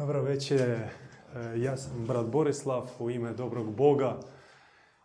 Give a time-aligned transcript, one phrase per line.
[0.00, 0.88] Dobro večer, e,
[1.56, 4.20] ja sam brat Borislav u ime dobrog Boga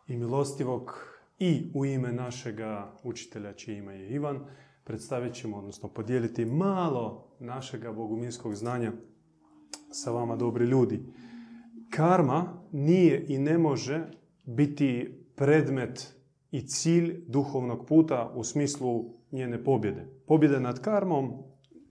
[0.07, 1.07] i milostivog
[1.39, 4.39] i u ime našega učitelja čije ime je Ivan
[4.83, 8.91] predstavit ćemo, odnosno podijeliti malo našega boguminskog znanja
[9.91, 11.05] sa vama dobri ljudi.
[11.89, 14.07] Karma nije i ne može
[14.45, 16.15] biti predmet
[16.51, 20.07] i cilj duhovnog puta u smislu njene pobjede.
[20.27, 21.33] Pobjede nad karmom,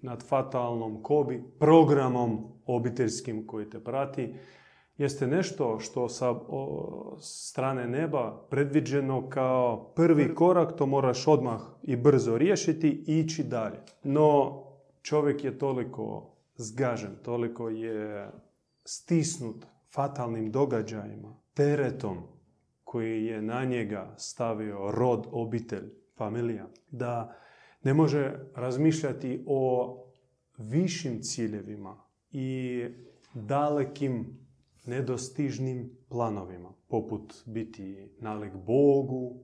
[0.03, 4.35] nad fatalnom kobi, programom obiteljskim koji te prati,
[4.99, 6.35] jeste nešto što sa
[7.21, 13.79] strane neba predviđeno kao prvi korak, to moraš odmah i brzo riješiti i ići dalje.
[14.03, 14.61] No
[15.03, 18.31] čovjek je toliko zgažen, toliko je
[18.85, 22.19] stisnut fatalnim događajima, teretom
[22.85, 27.37] koji je na njega stavio rod, obitelj, familija, da
[27.83, 29.97] ne može razmišljati o
[30.59, 32.04] višim ciljevima
[32.35, 32.85] i
[33.35, 34.39] dalekim
[34.87, 39.37] nedostižnim planovima, poput biti nalik Bogu,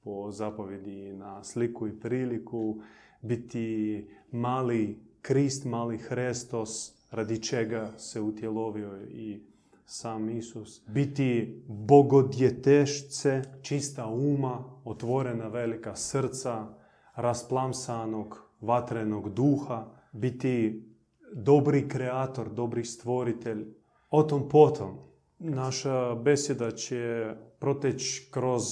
[0.00, 2.80] po zapovjedi na sliku i priliku,
[3.22, 9.40] biti mali Krist, mali Hrestos, radi čega se utjelovio i
[9.84, 10.82] sam Isus.
[10.86, 16.66] Biti bogodjetešce, čista uma, otvorena velika srca,
[17.14, 20.84] rasplamsanog, vatrenog duha, biti
[21.32, 23.66] dobri kreator, dobri stvoritelj.
[24.10, 24.98] O tom potom.
[25.38, 28.62] Naša besjeda će proteći kroz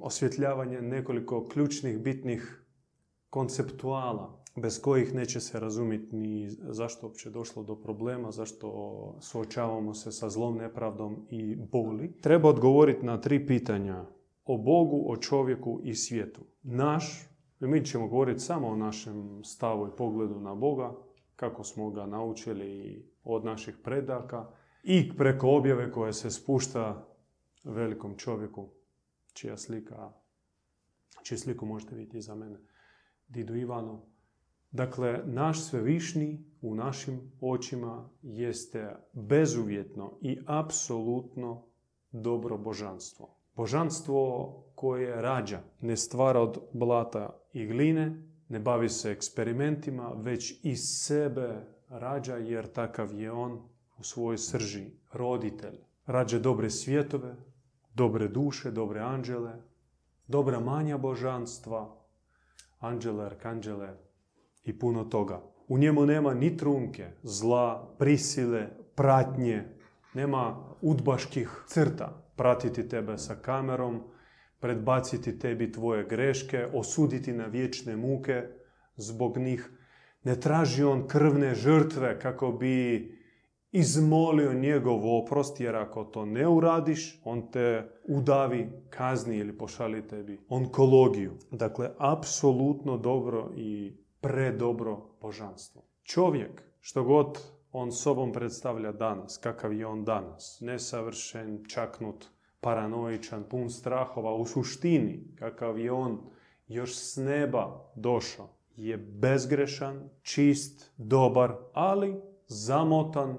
[0.00, 2.64] osvjetljavanje nekoliko ključnih, bitnih
[3.30, 10.12] konceptuala bez kojih neće se razumjeti ni zašto uopće došlo do problema, zašto suočavamo se
[10.12, 12.12] sa zlom, nepravdom i boli.
[12.20, 14.04] Treba odgovoriti na tri pitanja
[14.44, 16.40] o Bogu, o čovjeku i svijetu.
[16.62, 17.28] Naš,
[17.60, 20.94] mi ćemo govoriti samo o našem stavu i pogledu na Boga,
[21.42, 24.50] kako smo ga naučili od naših predaka
[24.82, 27.08] i preko objave koja se spušta
[27.64, 28.70] velikom čovjeku,
[29.32, 30.12] čija slika,
[31.22, 32.58] čiju sliku možete vidjeti iza mene,
[33.28, 34.06] Didu Ivanu.
[34.70, 41.66] Dakle, naš svevišnji u našim očima jeste bezuvjetno i apsolutno
[42.12, 43.36] dobro božanstvo.
[43.56, 50.80] Božanstvo koje rađa, ne stvara od blata i gline, ne bavi se eksperimentima, već iz
[50.80, 53.52] sebe rađa jer takav je on
[53.98, 55.78] u svojoj srži, roditelj.
[56.06, 57.36] Rađa dobre svjetove,
[57.94, 59.52] dobre duše, dobre anđele,
[60.26, 61.96] dobra manja božanstva,
[62.78, 63.96] anđele, arkanđele
[64.64, 65.40] i puno toga.
[65.68, 69.64] U njemu nema ni trunke, zla, prisile, pratnje,
[70.14, 72.22] nema udbaških crta.
[72.36, 74.02] Pratiti tebe sa kamerom,
[74.62, 78.42] predbaciti tebi tvoje greške, osuditi na vječne muke
[78.96, 79.70] zbog njih.
[80.24, 83.08] Ne traži on krvne žrtve kako bi
[83.72, 90.40] izmolio njegov oprost, jer ako to ne uradiš, on te udavi, kazni ili pošali tebi
[90.48, 91.32] onkologiju.
[91.50, 95.82] Dakle, apsolutno dobro i predobro božanstvo.
[96.02, 97.38] Čovjek, što god
[97.72, 102.26] on sobom predstavlja danas, kakav je on danas, nesavršen, čaknut,
[102.62, 106.20] paranoičan, pun strahova, u suštini kakav je on
[106.68, 113.38] još s neba došao, je bezgrešan, čist, dobar, ali zamotan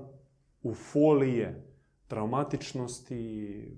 [0.63, 1.73] u folije
[2.07, 3.78] traumatičnosti,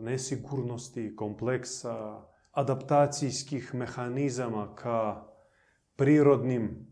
[0.00, 5.26] nesigurnosti, kompleksa, adaptacijskih mehanizama ka
[5.96, 6.86] prirodnim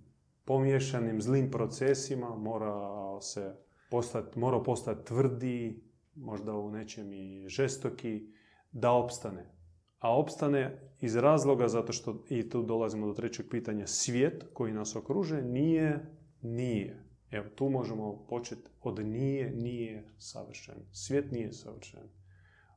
[0.44, 3.54] pomješanim zlim procesima, mora se
[3.91, 5.85] postati, mora postati tvrdi,
[6.16, 8.27] možda u nečem i žestoki,
[8.72, 9.50] da opstane.
[9.99, 14.97] A opstane iz razloga zato što, i tu dolazimo do trećeg pitanja, svijet koji nas
[14.97, 17.03] okruže nije, nije.
[17.31, 20.75] Evo, tu možemo početi od nije, nije savršen.
[20.93, 22.09] Svijet nije savršen.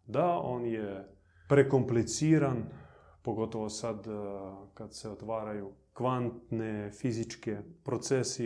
[0.07, 1.07] Da, on je
[1.50, 2.66] prekompliciran,
[3.21, 4.11] pogotovo sad eh,
[4.73, 8.45] kad se otvaraju kvantne fizičke procesi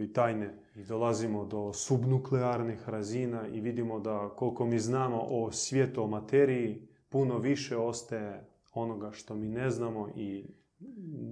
[0.00, 6.02] i tajne i dolazimo do subnuklearnih razina i vidimo da koliko mi znamo o svijetu,
[6.02, 10.46] o materiji, puno više ostaje onoga što mi ne znamo i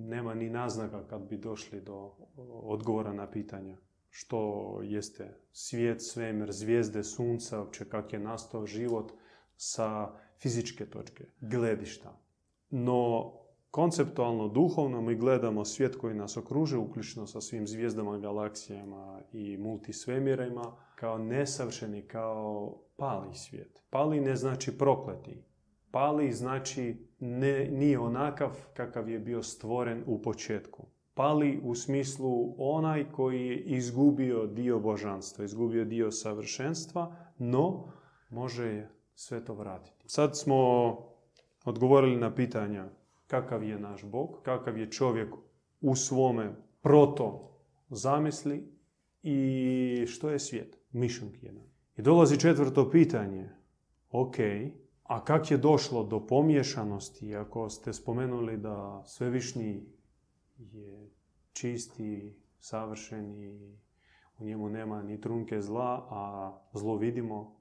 [0.08, 2.12] nema ni naznaka kad bi došli do
[2.62, 3.76] odgovora na pitanja
[4.10, 9.12] što jeste svijet, svemir, zvijezde, sunca, uopće kak je nastao život
[9.56, 12.20] sa fizičke točke gledišta.
[12.70, 13.32] No,
[13.70, 20.76] konceptualno, duhovno mi gledamo svijet koji nas okruže, uključno sa svim zvijezdama, galaksijama i multisvemirima,
[20.94, 23.82] kao nesavršeni, kao pali svijet.
[23.90, 25.44] Pali ne znači prokleti.
[25.90, 30.86] Pali znači ne, nije onakav kakav je bio stvoren u početku.
[31.14, 37.92] pali u smislu onaj koji je izgubio dio božanstva, izgubio dio savršenstva, no
[38.30, 40.04] može sve to vratiti.
[40.08, 40.58] Sad smo
[41.64, 42.88] odgovorili na pitanja
[43.28, 45.34] kakav je naš Bog, kakav je čovjek
[45.80, 47.50] u svome proto
[47.88, 48.72] zamisli
[49.22, 50.78] i što je svijet.
[50.92, 51.64] Mission jedan.
[51.96, 53.50] I dolazi četvrto pitanje.
[54.10, 54.36] Ok,
[55.02, 59.86] a kak je došlo do pomiješanosti, ako ste spomenuli da svevišnji
[60.58, 61.10] je
[61.52, 63.76] čisti, savršeni,
[64.38, 67.60] u njemu nema ni trunke zla, a zlo vidimo,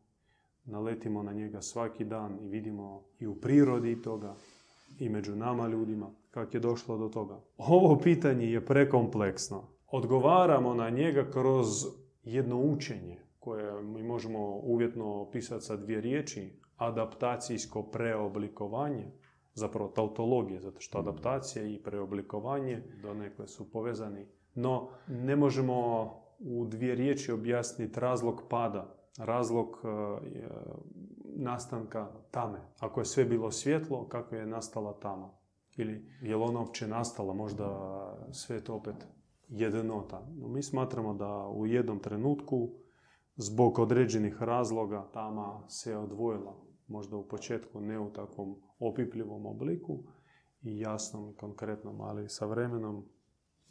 [0.65, 4.35] naletimo na njega svaki dan i vidimo i u prirodi toga,
[4.99, 7.41] i među nama ljudima, kak je došlo do toga.
[7.57, 9.63] Ovo pitanje je prekompleksno.
[9.87, 11.67] Odgovaramo na njega kroz
[12.23, 19.11] jedno učenje, koje mi možemo uvjetno opisati sa dvije riječi, adaptacijsko preoblikovanje,
[19.53, 24.25] zapravo tautologija, zato što adaptacija i preoblikovanje donekle su povezani.
[24.55, 29.87] No, ne možemo u dvije riječi objasniti razlog pada, razlog e,
[31.37, 32.59] nastanka tame.
[32.79, 35.29] Ako je sve bilo svjetlo, kako je nastala tama?
[35.75, 37.67] Ili je li ona uopće nastala, možda
[38.31, 38.95] sve to opet
[39.47, 40.27] jednota.
[40.35, 42.69] No, mi smatramo da u jednom trenutku,
[43.35, 46.55] zbog određenih razloga, tama se odvojila.
[46.87, 50.03] Možda u početku ne u takvom opipljivom obliku
[50.61, 53.05] i jasnom i konkretnom, ali sa vremenom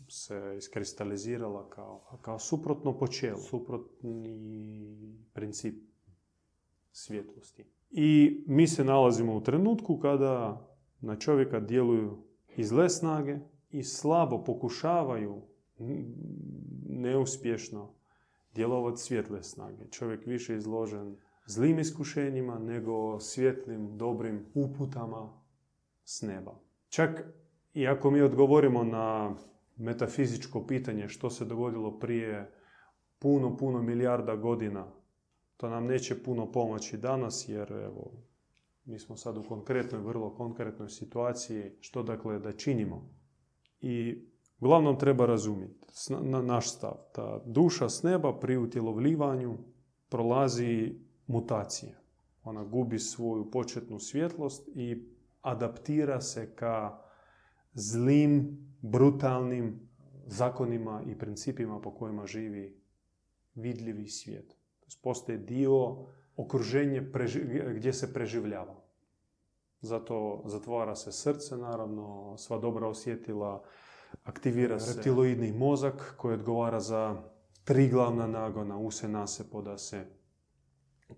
[0.09, 5.75] se iskristalizirala kao, kao suprotno počelo, suprotni princip
[6.97, 7.65] svjetlosti.
[7.91, 10.67] I mi se nalazimo u trenutku kada
[11.01, 12.19] na čovjeka djeluju
[12.57, 13.39] i zle snage
[13.71, 15.43] i slabo pokušavaju
[16.89, 17.95] neuspješno
[18.55, 19.91] djelovati svjetle snage.
[19.91, 21.17] Čovjek više izložen
[21.47, 25.43] zlim iskušenjima nego svjetlim, dobrim uputama
[26.05, 26.61] s neba.
[26.89, 27.25] Čak
[27.75, 29.35] i ako mi odgovorimo na
[29.77, 32.53] metafizičko pitanje što se dogodilo prije
[33.19, 34.93] puno, puno milijarda godina,
[35.57, 38.13] to nam neće puno pomoći danas jer evo,
[38.85, 43.11] mi smo sad u konkretnoj, vrlo konkretnoj situaciji što dakle da činimo.
[43.81, 44.25] I
[44.61, 45.87] uglavnom treba razumjeti
[46.23, 49.59] na naš stav da duša s neba pri utjelovljivanju
[50.09, 50.95] prolazi
[51.27, 51.99] mutacije.
[52.45, 55.09] Ona gubi svoju početnu svjetlost i
[55.41, 56.99] adaptira se ka
[57.75, 59.89] zlim, brutalnim
[60.27, 62.81] zakonima i principima po kojima živi
[63.55, 64.57] vidljivi svijet.
[65.03, 65.97] Postoje dio
[66.37, 67.11] okruženje
[67.75, 68.75] gdje se preživljava.
[69.81, 73.63] Zato zatvara se srce, naravno, sva dobra osjetila,
[74.25, 77.23] aktivira se reptiloidni mozak koji odgovara za
[77.65, 80.07] tri glavna nagona, use, nase, podase,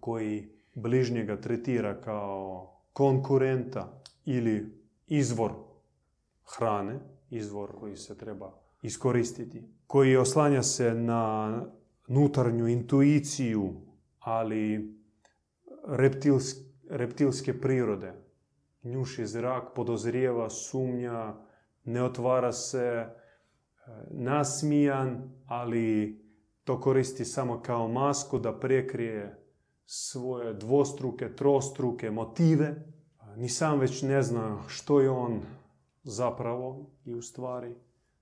[0.00, 5.52] koji bližnjega tretira kao konkurenta ili izvor
[6.44, 7.00] hrane,
[7.30, 11.62] izvor koji se treba iskoristiti, koji oslanja se na
[12.08, 13.74] nutarnju intuiciju,
[14.18, 14.94] ali
[16.88, 18.12] reptilske prirode.
[18.82, 21.34] Njuši zrak, podozrijeva, sumnja,
[21.84, 23.10] ne otvara se, e,
[24.10, 26.18] nasmijan, ali
[26.64, 29.44] to koristi samo kao masku da prekrije
[29.84, 32.74] svoje dvostruke, trostruke motive.
[33.36, 35.40] Ni sam već ne zna što je on
[36.02, 37.74] zapravo i u stvari.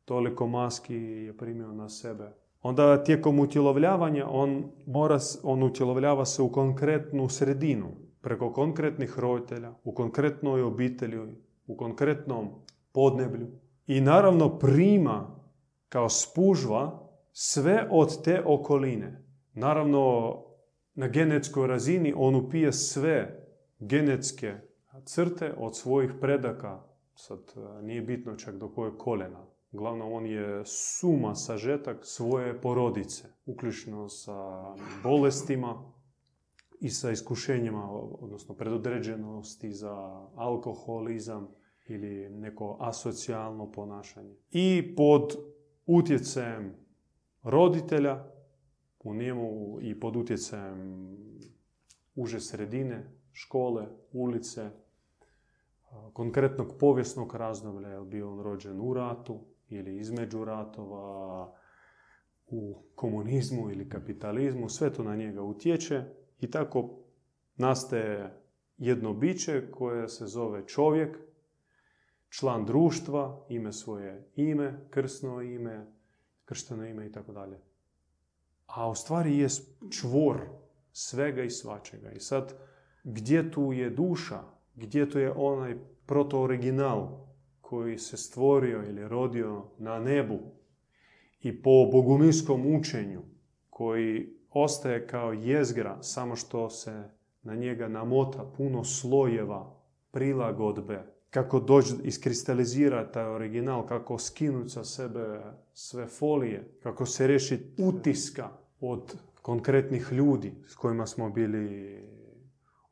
[0.05, 2.46] Toliko maski je primio na sebe.
[2.67, 7.87] Onda tijekom utjelovljavanja on, mora, on utjelovljava se u konkretnu sredinu,
[8.21, 11.19] preko konkretnih roditelja, u konkretnoj obitelji,
[11.67, 12.49] u konkretnom
[12.93, 13.47] podneblju.
[13.87, 15.41] I naravno prima
[15.89, 19.25] kao spužva sve od te okoline.
[19.53, 20.35] Naravno,
[20.95, 23.47] na genetskoj razini on upije sve
[23.79, 24.55] genetske
[25.05, 26.83] crte od svojih predaka.
[27.15, 29.47] Sad e, nije bitno čak do koje kolena.
[29.73, 34.63] Glavno, on je suma, sažetak svoje porodice, uključno sa
[35.03, 35.93] bolestima
[36.81, 39.95] i sa iskušenjima, odnosno predodređenosti za
[40.35, 41.49] alkoholizam
[41.87, 44.37] ili neko asocijalno ponašanje.
[44.51, 45.37] I pod
[45.87, 46.75] utjecajem
[47.43, 48.25] roditelja
[49.05, 51.17] u njemu i pod utjecajem
[52.15, 54.71] uže sredine, škole, ulice,
[56.13, 61.53] konkretnog povijesnog razdoblja, je bio on rođen u ratu ili između ratova,
[62.47, 66.05] u komunizmu ili kapitalizmu, sve to na njega utječe
[66.41, 66.99] i tako
[67.57, 68.43] nastaje
[68.79, 71.19] jedno biće koje se zove čovjek,
[72.29, 75.87] član društva, ime svoje ime, krsno ime,
[76.45, 77.61] kršteno ime i tako dalje.
[78.67, 79.49] A u stvari je
[79.91, 80.41] čvor
[80.93, 82.11] svega i svačega.
[82.11, 82.55] I sad,
[83.05, 84.43] gdje tu je duša,
[84.75, 87.26] gdje tu je onaj proto-original
[87.69, 90.39] koji se stvorio ili rodio na nebu
[91.41, 93.23] i po boguminskom učenju
[93.71, 97.05] koji ostaje kao jezgra samo što se
[97.43, 99.77] na njega namota puno slojeva
[100.11, 101.03] prilagodbe.
[101.31, 105.41] Kako doći iskristalizirati taj original, kako skinuti sa sebe
[105.73, 108.49] sve folije, kako se riješiti utiska
[108.81, 111.99] od konkretnih ljudi s kojima smo bili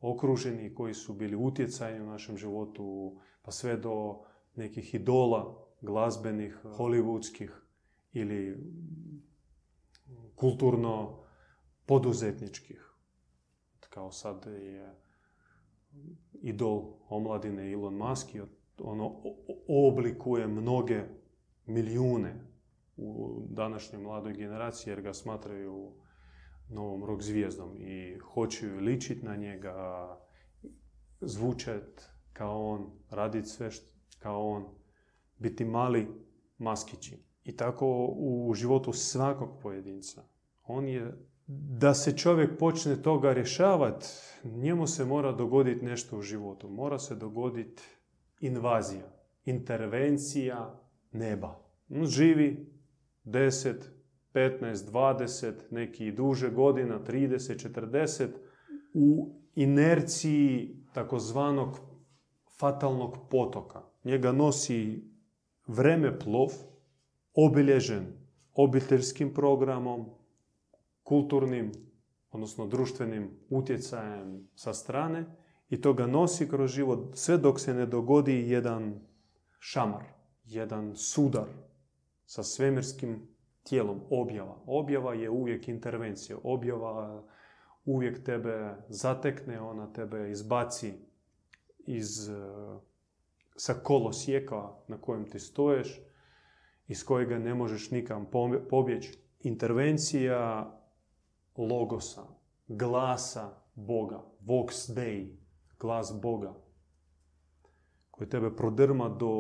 [0.01, 7.51] okruženi, koji su bili utjecajni u našem životu, pa sve do nekih idola glazbenih, hollywoodskih
[8.13, 8.59] ili
[10.35, 11.25] kulturno
[11.87, 12.95] poduzetničkih.
[13.81, 14.95] Kao sad je
[16.33, 18.41] idol omladine Elon Musk i
[18.79, 19.23] ono
[19.69, 21.05] oblikuje mnoge
[21.67, 22.45] milijune
[22.97, 25.93] u današnjoj mladoj generaciji jer ga smatraju
[26.69, 30.09] novom rock zvijezdom i hoću ličiti na njega,
[31.21, 33.71] zvučat kao on, raditi sve
[34.25, 34.65] kao on,
[35.39, 36.09] biti mali
[36.59, 37.19] maskići.
[37.45, 40.23] I tako u životu svakog pojedinca.
[40.67, 41.13] On je,
[41.47, 44.07] da se čovjek počne toga rješavati,
[44.45, 46.69] njemu se mora dogoditi nešto u životu.
[46.69, 47.83] Mora se dogoditi
[48.41, 49.07] invazija,
[49.45, 50.81] intervencija
[51.13, 51.61] neba.
[51.91, 52.73] On živi
[53.25, 53.75] 10,
[54.35, 58.29] 15, 20, neki duže godina, 30, 40,
[58.95, 61.79] u inerciji takozvanog
[62.59, 63.94] fatalnog potoka.
[64.05, 65.05] Njega nosi
[65.67, 66.49] vreme plov,
[67.35, 68.07] obilježen
[68.55, 70.07] obiteljskim programom,
[71.03, 71.73] kulturnim,
[72.31, 75.25] odnosno društvenim utjecajem sa strane
[75.71, 79.01] i to ga nosi kroz život sve dok se ne dogodi jedan
[79.59, 80.05] šamar,
[80.45, 81.49] jedan sudar
[82.27, 83.29] sa svemirskim
[83.63, 84.57] tijelom, objava.
[84.67, 86.39] Objava je uvijek intervencija.
[86.43, 87.25] Objava
[87.85, 90.93] uvijek tebe zatekne, ona tebe izbaci
[91.87, 92.31] iz,
[93.57, 96.01] sa kolosijeka na kojem ti stoješ,
[96.89, 98.27] iz kojega ne možeš nikam
[98.71, 99.19] pobjeći.
[99.41, 100.71] Intervencija
[101.57, 102.23] logosa,
[102.69, 105.39] glasa Boga, vox Dei,
[105.81, 106.55] glas Boga,
[108.11, 109.33] koji tebe prodrma do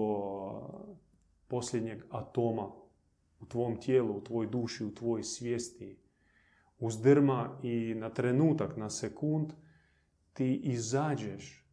[1.48, 2.72] posljednjeg atoma
[3.40, 5.98] u tvom tijelu, u tvoj duši, u tvojoj svijesti.
[6.78, 9.52] Uzdrma i na trenutak, na sekund,
[10.32, 11.66] ti izađeš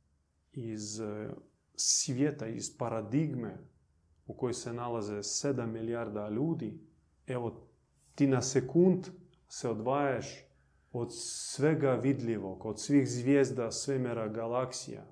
[0.52, 1.02] iz
[1.82, 3.58] svijeta, iz paradigme
[4.28, 6.80] u kojoj se nalaze 7 milijarda ljudi.
[7.28, 7.68] Evo,
[8.16, 9.08] ti na sekund
[9.48, 10.46] se odvajaš
[10.92, 15.06] od svega vidljivog, od svih zvijezda, svemera, galaksija,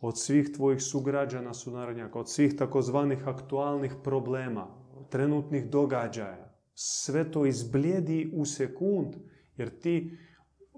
[0.00, 4.66] od svih tvojih sugrađana, sunarodnjaka, od svih takozvanih aktualnih problema,
[5.10, 6.54] trenutnih događaja.
[6.74, 9.14] Sve to izblijedi u sekund,
[9.56, 10.18] jer ti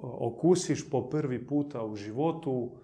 [0.03, 2.77] okusiš po prvi puta u životu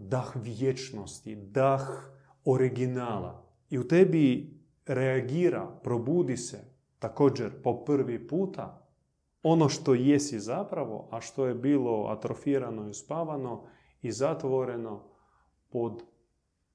[0.00, 2.10] dah vječnosti, dah
[2.44, 3.46] originala.
[3.70, 6.58] I u tebi reagira, probudi se
[6.98, 8.86] također po prvi puta
[9.42, 13.64] ono što jesi zapravo, a što je bilo atrofirano i uspavano
[14.02, 15.02] i zatvoreno
[15.70, 16.02] pod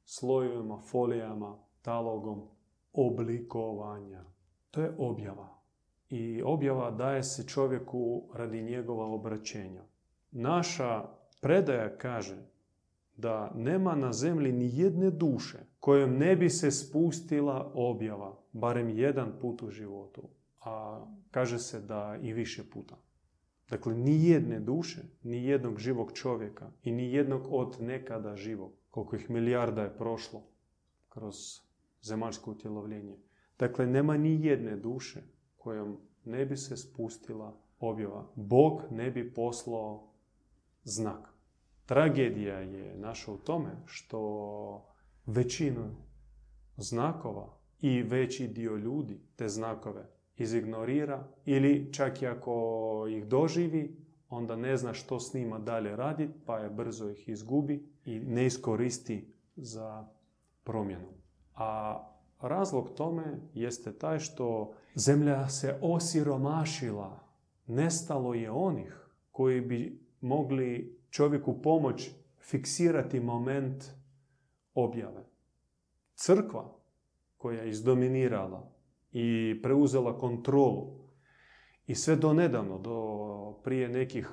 [0.05, 2.47] slojevima, folijama, talogom
[2.93, 4.23] oblikovanja.
[4.71, 5.61] To je objava.
[6.09, 9.83] I objava daje se čovjeku radi njegova obraćenja.
[10.31, 11.03] Naša
[11.41, 12.51] predaja kaže
[13.21, 19.31] da nema na zemlji ni jedne duše kojom ne bi se spustila objava, barem jedan
[19.41, 20.29] put u životu
[20.61, 22.97] a kaže se da i više puta.
[23.69, 29.15] Dakle, ni jedne duše, ni jednog živog čovjeka i ni jednog od nekada živog, koliko
[29.15, 30.43] ih milijarda je prošlo
[31.09, 31.35] kroz
[32.01, 33.17] zemaljsko utjelovljenje.
[33.59, 35.21] Dakle, nema ni jedne duše
[35.57, 38.27] kojom ne bi se spustila objava.
[38.35, 40.13] Bog ne bi poslao
[40.83, 41.33] znak.
[41.85, 44.85] Tragedija je naša u tome što
[45.25, 45.95] većinu
[46.77, 53.97] znakova i veći dio ljudi te znakove izignorira ili čak i ako ih doživi,
[54.29, 58.45] onda ne zna što s njima dalje raditi, pa je brzo ih izgubi i ne
[58.45, 60.07] iskoristi za
[60.63, 61.07] promjenu.
[61.55, 61.99] A
[62.41, 67.19] razlog tome jeste taj što zemlja se osiromašila.
[67.67, 73.83] Nestalo je onih koji bi mogli čovjeku pomoć fiksirati moment
[74.73, 75.25] objave.
[76.15, 76.77] Crkva
[77.37, 78.71] koja je izdominirala
[79.11, 81.01] i preuzela kontrolu.
[81.87, 84.29] I sve do nedavno, do prije nekih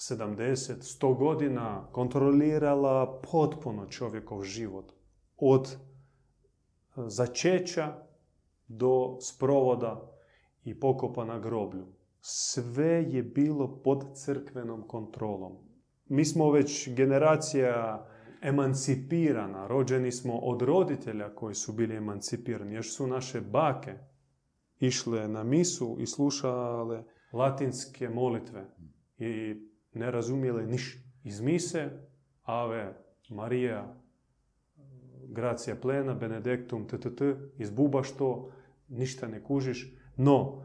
[0.00, 0.54] 70,
[1.00, 4.92] 100 godina kontrolirala potpuno čovjekov život.
[5.36, 5.76] Od
[6.96, 8.06] začeća
[8.68, 10.10] do sprovoda
[10.64, 11.86] i pokopa na groblju.
[12.20, 15.52] Sve je bilo pod crkvenom kontrolom.
[16.06, 18.06] Mi smo već generacija
[18.42, 19.66] emancipirana.
[19.66, 22.74] Rođeni smo od roditelja koji su bili emancipirani.
[22.74, 23.94] Još su naše bake
[24.78, 28.66] išle na misu i slušale latinske molitve
[29.18, 29.56] i
[29.92, 31.10] ne razumjele ništa.
[31.24, 31.90] Iz mise
[32.42, 32.94] Ave
[33.28, 33.96] Marija,
[35.28, 37.22] Gracija plena, Benedictum, ttt,
[37.58, 38.52] izbubaš to,
[38.88, 40.62] ništa ne kužiš, no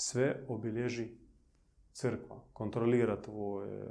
[0.00, 1.08] sve obilježi
[1.92, 3.84] crkva, kontrolira tvoje,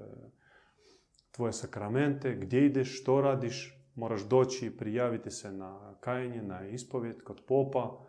[1.31, 7.41] tvoje sakramente, gdje ideš, što radiš, moraš doći prijaviti se na kajenje, na ispovjed kod
[7.47, 8.05] popa,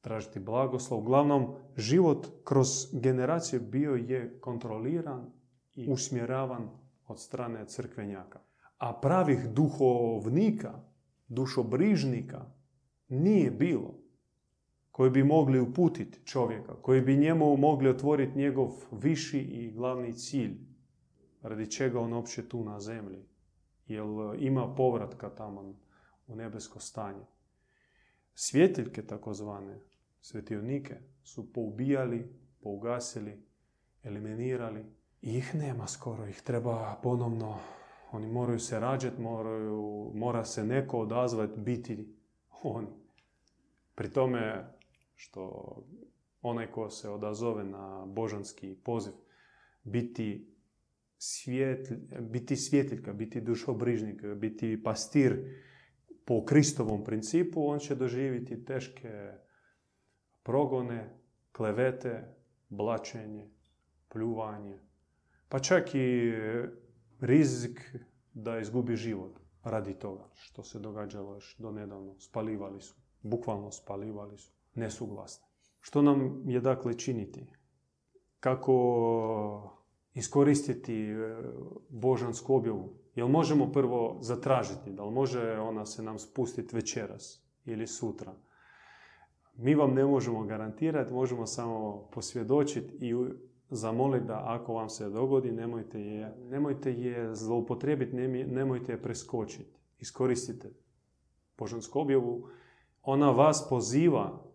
[0.00, 1.00] tražiti blagoslov.
[1.00, 5.32] Uglavnom, život kroz generacije bio je kontroliran
[5.74, 6.70] i usmjeravan
[7.06, 8.40] od strane crkvenjaka.
[8.78, 10.80] A pravih duhovnika,
[11.28, 12.44] dušobrižnika
[13.08, 14.07] nije bilo
[14.98, 20.58] koji bi mogli uputiti čovjeka, koji bi njemu mogli otvoriti njegov viši i glavni cilj,
[21.42, 23.24] radi čega on uopće tu na zemlji.
[23.86, 24.04] Jer
[24.38, 25.74] ima povratka tamo
[26.26, 27.24] u nebesko stanje.
[28.34, 29.80] Svjetiljke takozvane,
[30.20, 33.42] svetionike, su poubijali, pougasili,
[34.02, 34.84] eliminirali.
[35.22, 37.58] I ih nema skoro, ih treba ponovno,
[38.12, 42.14] oni moraju se rađati, moraju, mora se neko odazvati, biti
[42.62, 42.88] oni.
[43.94, 44.77] Pri tome
[45.18, 45.74] što
[46.42, 49.12] onaj ko se odazove na božanski poziv,
[49.82, 50.54] biti,
[51.16, 55.56] svjet, biti svjetiljka, biti dušobrižnik, biti pastir
[56.24, 59.32] po Kristovom principu, on će doživjeti teške
[60.42, 61.18] progone,
[61.52, 62.34] klevete,
[62.68, 63.50] blačenje,
[64.08, 64.78] pljuvanje,
[65.48, 66.32] pa čak i
[67.20, 67.94] rizik
[68.34, 72.14] da izgubi život radi toga što se događalo još do nedavno.
[72.18, 75.46] Spalivali su, bukvalno spalivali su, nesuglasni.
[75.80, 77.46] Što nam je dakle činiti?
[78.40, 79.78] Kako
[80.14, 81.42] iskoristiti e,
[81.88, 82.92] božansku objavu?
[83.14, 84.92] Jel možemo prvo zatražiti?
[84.92, 88.34] Da li može ona se nam spustiti večeras ili sutra?
[89.56, 93.14] Mi vam ne možemo garantirati, možemo samo posvjedočiti i
[93.70, 99.80] zamoliti da ako vam se dogodi, nemojte je, nemojte je zloupotrijebiti, nemojte je preskočiti.
[99.98, 100.70] Iskoristite
[101.58, 102.48] božansku objavu.
[103.02, 104.47] Ona vas poziva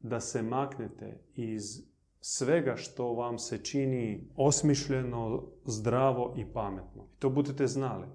[0.00, 7.06] da se maknete iz svega što vam se čini osmišljeno, zdravo i pametno.
[7.18, 8.06] To budete znali.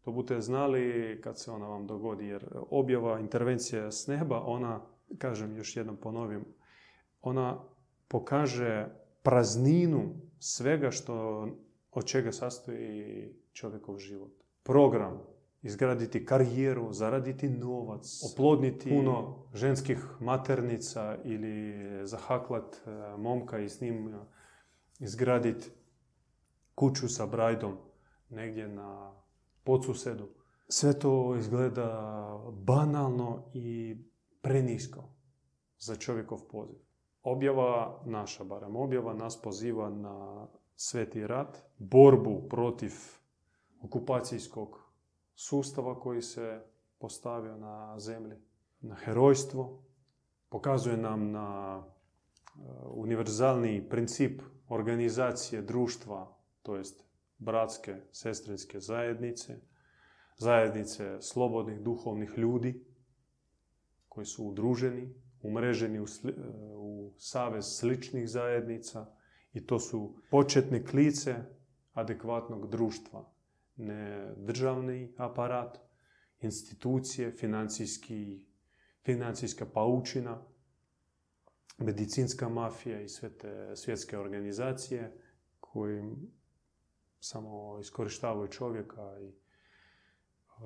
[0.00, 4.80] To budete znali kad se ona vam dogodi, jer objava, intervencija s neba, ona
[5.18, 6.44] kažem još jednom ponovim,
[7.22, 7.64] ona
[8.08, 8.88] pokaže
[9.22, 11.48] prazninu svega što,
[11.90, 14.32] od čega sastoji čovjekov život.
[14.62, 15.22] Program,
[15.62, 24.14] izgraditi karijeru, zaraditi novac, oplodniti puno ženskih maternica ili zahaklat e, momka i s njim
[24.98, 25.70] izgraditi
[26.74, 27.76] kuću sa brajdom
[28.30, 29.12] negdje na
[29.64, 30.28] podsusedu.
[30.68, 32.20] Sve to izgleda
[32.52, 33.96] banalno i
[34.42, 35.04] prenisko
[35.78, 36.76] za čovjekov poziv.
[37.22, 40.46] Objava naša, barem objava, nas poziva na
[40.76, 42.92] sveti rat, borbu protiv
[43.82, 44.79] okupacijskog
[45.40, 46.62] sustava koji se
[46.98, 48.36] postavio na zemlji,
[48.80, 49.82] na herojstvo,
[50.48, 57.04] pokazuje nam na e, univerzalni princip organizacije društva, to jest
[57.38, 59.56] bratske, sestrinske zajednice,
[60.36, 62.84] zajednice slobodnih duhovnih ljudi,
[64.08, 66.06] koji su udruženi, umreženi u,
[66.74, 69.06] u savez sličnih zajednica
[69.52, 71.34] i to su početne klice
[71.92, 73.39] adekvatnog društva.
[73.80, 75.78] Ne državni aparat,
[76.40, 78.46] institucije, financijski,
[79.04, 80.42] financijska paučina,
[81.78, 85.12] medicinska mafija i sve te svjetske organizacije
[85.60, 86.02] koji
[87.20, 89.32] samo iskorištavaju čovjeka i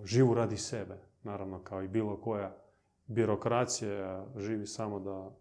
[0.05, 2.57] živu radi sebe, naravno kao i bilo koja
[3.07, 5.37] birokracija živi samo da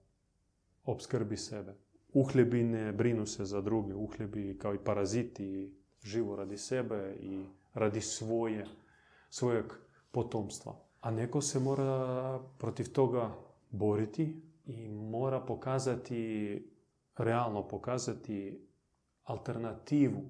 [0.84, 1.76] opskrbi sebe.
[2.14, 8.02] Uhljebi ne brinu se za druge, uhljebi kao i paraziti živu radi sebe i radi
[8.02, 8.66] svoje,
[9.30, 9.66] svojeg
[10.12, 10.76] potomstva.
[11.02, 13.36] A neko se mora protiv toga
[13.70, 16.72] boriti i mora pokazati,
[17.18, 18.68] realno pokazati
[19.24, 20.22] alternativu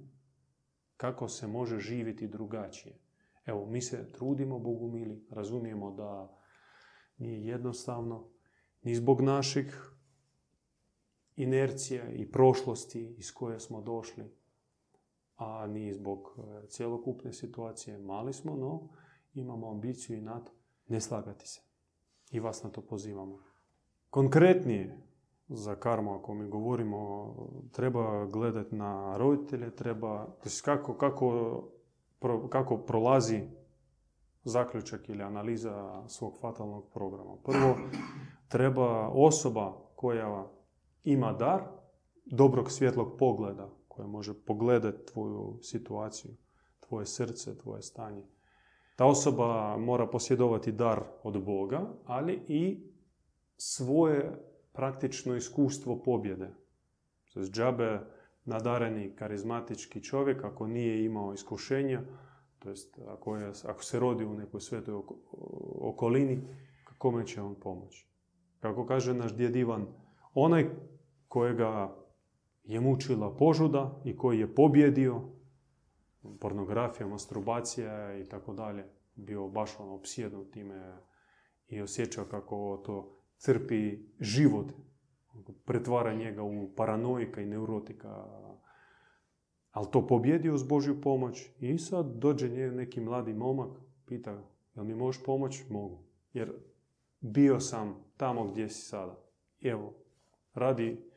[0.97, 2.99] kako se može živjeti drugačije.
[3.45, 6.39] Evo, mi se trudimo, Bogu mili, razumijemo da
[7.17, 8.27] nije jednostavno,
[8.81, 9.93] ni zbog naših
[11.35, 14.23] inercija i prošlosti iz koje smo došli,
[15.35, 17.97] a ni zbog e, cjelokupne situacije.
[17.97, 18.89] Mali smo, no
[19.33, 20.49] imamo ambiciju i nad
[20.87, 21.61] ne slagati se.
[22.31, 23.39] I vas na to pozivamo.
[24.09, 24.97] Konkretnije
[25.47, 27.33] za karmu, ako mi govorimo,
[27.71, 31.63] treba gledati na roditelje, treba, kako, kako
[32.49, 33.41] kako prolazi
[34.43, 37.35] zaključak ili analiza svog fatalnog programa.
[37.43, 37.75] Prvo,
[38.47, 40.47] treba osoba koja
[41.03, 41.61] ima dar
[42.25, 46.31] dobrog svjetlog pogleda, koja može pogledati tvoju situaciju,
[46.79, 48.23] tvoje srce, tvoje stanje.
[48.95, 52.91] Ta osoba mora posjedovati dar od Boga, ali i
[53.57, 56.53] svoje praktično iskustvo pobjede.
[57.35, 57.99] S džabe
[58.45, 62.01] nadareni karizmatički čovjek, ako nije imao iskušenja,
[62.59, 64.95] to jest ako, je, ako se rodi u nekoj svetoj
[65.81, 66.41] okolini,
[66.97, 68.07] kome će on pomoći?
[68.59, 69.85] Kako kaže naš djed Ivan,
[70.33, 70.69] onaj
[71.27, 71.95] kojega
[72.63, 75.21] je mučila požuda i koji je pobjedio,
[76.39, 80.97] pornografija, masturbacija i tako dalje, bio baš ono opsjednut time
[81.67, 84.71] i osjećao kako to crpi život,
[85.65, 88.25] pretvara njega u paranoika i neurotika.
[89.71, 94.43] Ali to pobjedio uz Božju pomoć i sad dođe neki mladi momak, pita,
[94.75, 95.65] jel mi možeš pomoći?
[95.69, 96.03] Mogu.
[96.33, 96.53] Jer
[97.19, 99.19] bio sam tamo gdje si sada.
[99.61, 99.93] Evo,
[100.53, 101.12] radi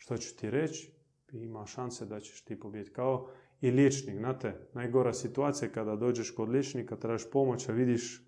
[0.00, 0.92] što ću ti reći,
[1.32, 2.94] ima šanse da ćeš ti pobjediti.
[2.94, 3.28] Kao
[3.60, 8.22] i liječnik, znate, najgora situacija kada dođeš kod liječnika, trebaš pomoć, a vidiš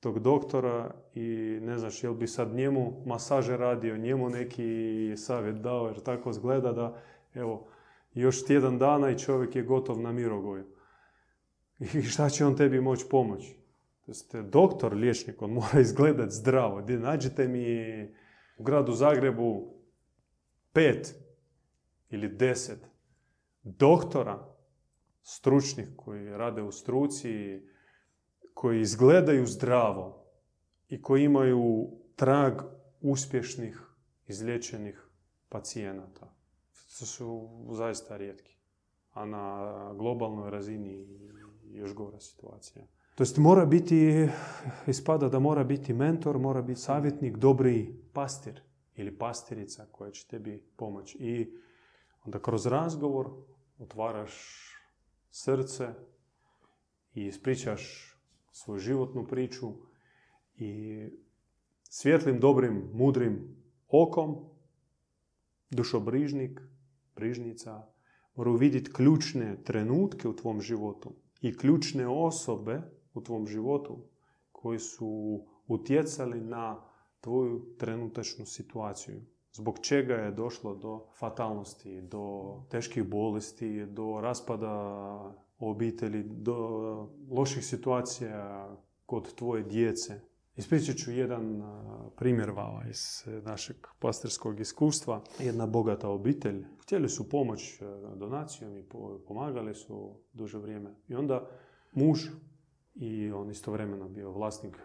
[0.00, 5.86] tog doktora i ne znaš jel bi sad njemu masaže radio, njemu neki savjet dao,
[5.86, 7.02] jer tako zgleda da
[7.34, 7.68] evo,
[8.14, 10.64] još tjedan dana i čovjek je gotov na mirogoju.
[11.80, 13.56] I šta će on tebi moći pomoći?
[14.30, 16.80] To doktor, liječnik, on mora izgledati zdravo.
[16.80, 17.64] Nađite mi
[18.58, 19.81] u gradu Zagrebu
[20.72, 21.14] pet
[22.10, 22.86] ili deset
[23.62, 24.52] doktora
[25.22, 27.62] stručnih koji rade u struci,
[28.54, 30.26] koji izgledaju zdravo
[30.88, 32.62] i koji imaju trag
[33.00, 33.80] uspješnih
[34.26, 35.08] izlječenih
[35.48, 36.34] pacijenata.
[36.98, 38.56] To su zaista rijetki.
[39.10, 41.06] A na globalnoj razini
[41.64, 42.86] još gora situacija.
[43.14, 44.28] To jest mora biti,
[44.86, 48.62] ispada da mora biti mentor, mora biti savjetnik, dobri pastir
[49.02, 51.18] ili pastirica koja će tebi pomoći.
[51.20, 51.58] I
[52.24, 53.30] onda kroz razgovor
[53.78, 54.32] otvaraš
[55.30, 55.88] srce
[57.14, 58.12] i ispričaš
[58.52, 59.72] svoju životnu priču
[60.54, 61.02] i
[61.82, 63.56] svjetlim, dobrim, mudrim
[63.88, 64.36] okom
[65.70, 66.60] dušobrižnik,
[67.16, 67.86] brižnica,
[68.34, 72.82] mora uvidjeti ključne trenutke u tvom životu i ključne osobe
[73.14, 73.98] u tvom životu
[74.52, 76.91] koji su utjecali na
[77.22, 79.20] tvoju trenutačnu situaciju.
[79.52, 84.72] Zbog čega je došlo do fatalnosti, do teških bolesti, do raspada
[85.58, 86.56] obitelji, do
[87.30, 88.68] loših situacija
[89.06, 90.20] kod tvoje djece.
[90.56, 91.62] Ispričat ću jedan
[92.16, 95.22] primjer vama iz našeg pastorskog iskustva.
[95.38, 96.64] Jedna bogata obitelj.
[96.82, 97.80] Htjeli su pomoć
[98.14, 98.84] donacijom i
[99.26, 100.94] pomagali su duže vrijeme.
[101.08, 101.48] I onda
[101.92, 102.20] muž
[102.94, 104.78] i on istovremeno bio vlasnik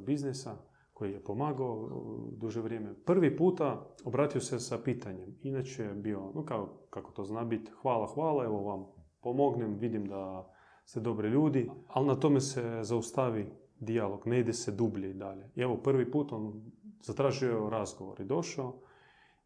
[0.00, 0.56] biznesa
[1.00, 1.88] koji je pomagao
[2.36, 2.94] duže vrijeme.
[3.04, 5.38] Prvi puta obratio se sa pitanjem.
[5.42, 8.86] Inače je bio, no kako, kako to zna biti, hvala, hvala, evo vam
[9.20, 10.52] pomognem, vidim da
[10.84, 13.46] ste dobri ljudi, ali na tome se zaustavi
[13.78, 15.50] dijalog, ne ide se dublje i dalje.
[15.56, 16.70] I evo prvi put on
[17.02, 18.80] zatražio razgovor i došao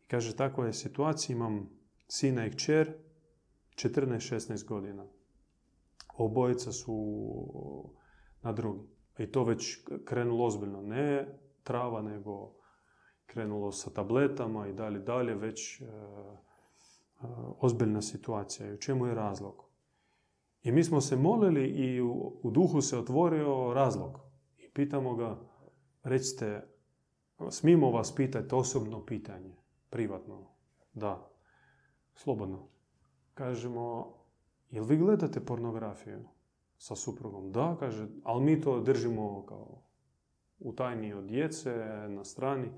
[0.05, 1.71] i kaže takva je situacija, imam
[2.09, 2.93] sina i kćer,
[3.77, 5.07] 14-16 godina.
[6.17, 6.95] Obojica su
[8.43, 8.88] na drugi.
[9.19, 10.83] I to već krenulo ozbiljno.
[10.83, 12.53] Ne trava, nego
[13.27, 15.88] krenulo sa tabletama i dalje, dalje, već e, e,
[17.61, 18.68] ozbiljna situacija.
[18.68, 19.64] I u čemu je razlog?
[20.62, 24.20] I mi smo se molili i u, u duhu se otvorio razlog.
[24.59, 25.37] I pitamo ga,
[26.03, 26.68] recite,
[27.50, 29.57] smimo vas pitati osobno pitanje,
[29.90, 30.50] privatno.
[30.92, 31.31] Da,
[32.14, 32.68] slobodno.
[33.35, 34.14] Kažemo,
[34.70, 36.29] jel vi gledate pornografiju
[36.79, 37.53] sa suprugom?
[37.53, 39.84] Da, kaže, ali mi to držimo kao
[40.59, 41.75] u tajni od djece,
[42.09, 42.71] na strani.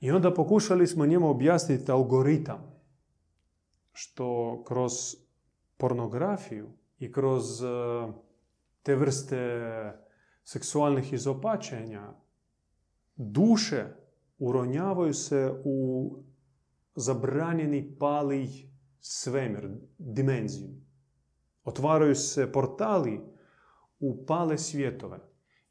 [0.00, 2.74] I onda pokušali smo njemu objasniti algoritam
[3.92, 4.92] što kroz
[5.76, 7.66] pornografiju i kroz e,
[8.82, 9.60] te vrste
[10.44, 12.12] seksualnih izopačenja
[13.16, 13.84] duše
[14.38, 16.10] uronjavaju se u
[16.94, 18.48] zabranjeni pali
[19.00, 20.68] svemir, dimenziju.
[21.64, 23.20] Otvaraju se portali
[24.00, 25.18] u pale svjetove.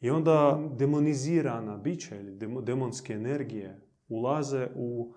[0.03, 5.13] I onda demonizirana bića ili demonske energije ulaze u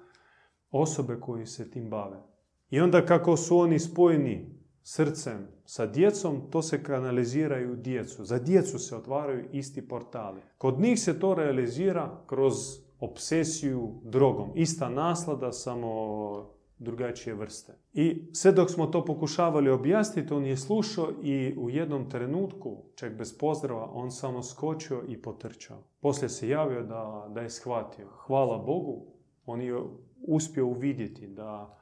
[0.71, 2.23] osobe koji se tim bave.
[2.71, 8.25] I onda kako su oni spojeni srcem sa djecom, to se kanaliziraju djecu.
[8.25, 10.41] Za djecu se otvaraju isti portali.
[10.59, 12.55] Kod njih se to realizira kroz
[13.01, 14.51] obsesiju drogom.
[14.55, 17.73] Ista naslada, samo drugačije vrste.
[17.93, 23.13] I sve dok smo to pokušavali objasniti, on je slušao i u jednom trenutku, čak
[23.13, 25.83] bez pozdrava, on samo skočio i potrčao.
[26.01, 28.09] Poslije se javio da, da je shvatio.
[28.09, 29.07] Hvala Bogu,
[29.47, 29.81] on je
[30.27, 31.79] uspio uvidjeti da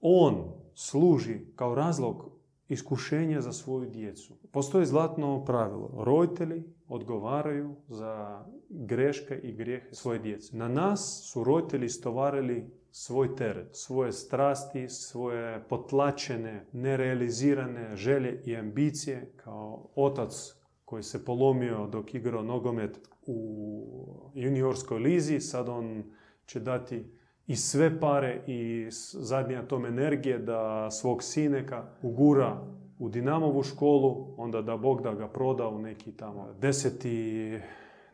[0.00, 2.30] on služi kao razlog
[2.68, 4.34] iskušenja za svoju djecu.
[4.52, 5.90] Postoji zlatno pravilo.
[6.04, 10.56] Roditelji odgovaraju za greške i grijehe svoje djece.
[10.56, 19.32] Na nas su roditelji stovarili svoj teret, svoje strasti, svoje potlačene, nerealizirane želje i ambicije
[19.36, 20.54] kao otac
[20.84, 26.04] koji se polomio dok igrao nogomet u juniorskoj lizi, sad on
[26.46, 27.04] će dati
[27.46, 32.66] i sve pare i zadnji atom energije da svog sineka ugura
[32.98, 37.58] u Dinamovu školu, onda da Bog da ga proda u neki tamo deseti,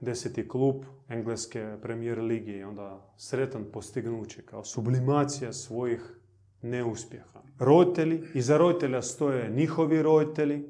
[0.01, 6.21] deseti klub engleske premijer ligi i onda sretan postignuće kao sublimacija svojih
[6.63, 7.43] neuspjeha.
[7.59, 10.65] Roditelji, iza roditelja stoje njihovi roditelji,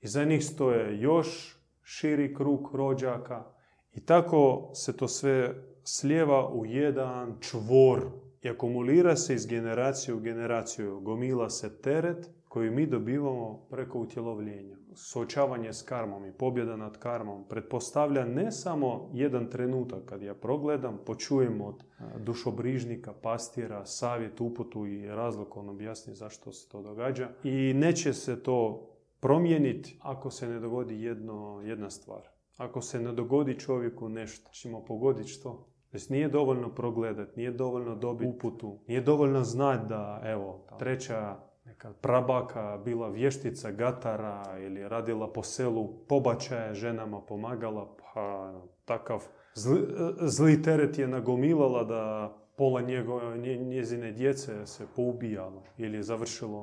[0.00, 3.44] iza njih stoje još širi krug rođaka
[3.92, 8.02] i tako se to sve slijeva u jedan čvor
[8.42, 11.00] i akumulira se iz generacije u generaciju.
[11.00, 14.76] Gomila se teret koji mi dobivamo preko utjelovljenja.
[14.96, 20.98] Suočavanje s karmom i pobjeda nad karmom pretpostavlja ne samo jedan trenutak kad ja progledam,
[21.06, 21.84] počujem od
[22.18, 27.28] dušobrižnika, pastira, savjet, uputu i razlog on objasni zašto se to događa.
[27.44, 28.88] I neće se to
[29.20, 32.28] promijeniti ako se ne dogodi jedno, jedna stvar.
[32.56, 35.68] Ako se ne dogodi čovjeku nešto, ćemo pogoditi što?
[35.90, 41.92] Znači nije dovoljno progledat, nije dovoljno dobiti uputu, nije dovoljno znati da, evo, treća neka
[41.92, 48.52] prabaka bila vještica gatara ili radila po selu pobačaje, ženama pomagala, pa
[48.84, 49.24] takav
[49.54, 49.80] zli,
[50.20, 56.60] zli teret je nagomilala da pola njegove, njezine djece se poubijalo ili završilo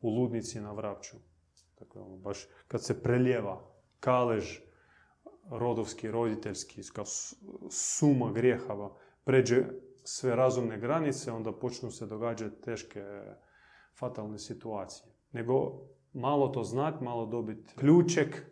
[0.00, 1.16] u ludnici na Vrapču.
[1.78, 3.60] Dakle, ono, baš kad se preljeva
[4.00, 4.58] kalež
[5.50, 7.04] rodovski, roditeljski, kao
[7.70, 9.64] suma grijehava pređe
[10.04, 13.02] sve razumne granice, onda počnu se događati teške
[13.98, 15.12] fatalne situacije.
[15.32, 15.72] Nego
[16.12, 18.46] malo to znati, malo dobiti ključek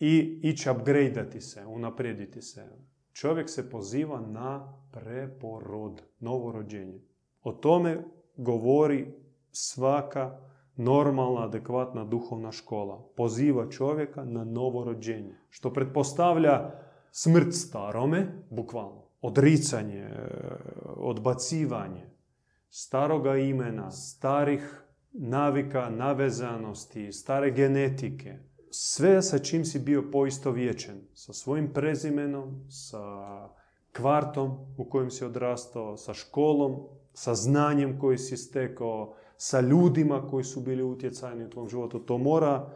[0.00, 2.68] i ići upgradeati se, unaprijediti se.
[3.12, 7.00] Čovjek se poziva na preporod, novorođenje.
[7.42, 8.04] O tome
[8.36, 9.14] govori
[9.50, 10.38] svaka
[10.76, 13.08] normalna, adekvatna duhovna škola.
[13.16, 15.34] Poziva čovjeka na novorođenje.
[15.50, 16.70] Što pretpostavlja
[17.10, 19.02] smrt starome, bukvalno.
[19.20, 20.08] Odricanje,
[20.96, 22.12] odbacivanje
[22.74, 24.81] staroga imena, starih
[25.12, 28.38] navika, navezanosti, stare genetike.
[28.70, 31.00] Sve sa čim si bio poistovječen.
[31.14, 33.02] Sa svojim prezimenom, sa
[33.92, 40.44] kvartom u kojem si odrastao, sa školom, sa znanjem koji si stekao, sa ljudima koji
[40.44, 41.98] su bili utjecajni u tvom životu.
[41.98, 42.70] To mora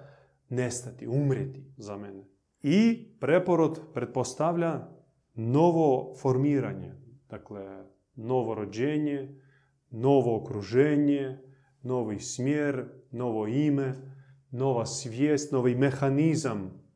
[0.49, 2.25] nestati, umreti za mene.
[2.62, 4.88] I preporod pretpostavlja
[5.35, 6.94] novo formiranje,
[7.29, 9.40] dakle novo rođenje,
[9.90, 11.38] novo okruženje,
[11.87, 13.94] novi smjer, novo ime,
[14.51, 16.87] nova svijest, novi mehanizam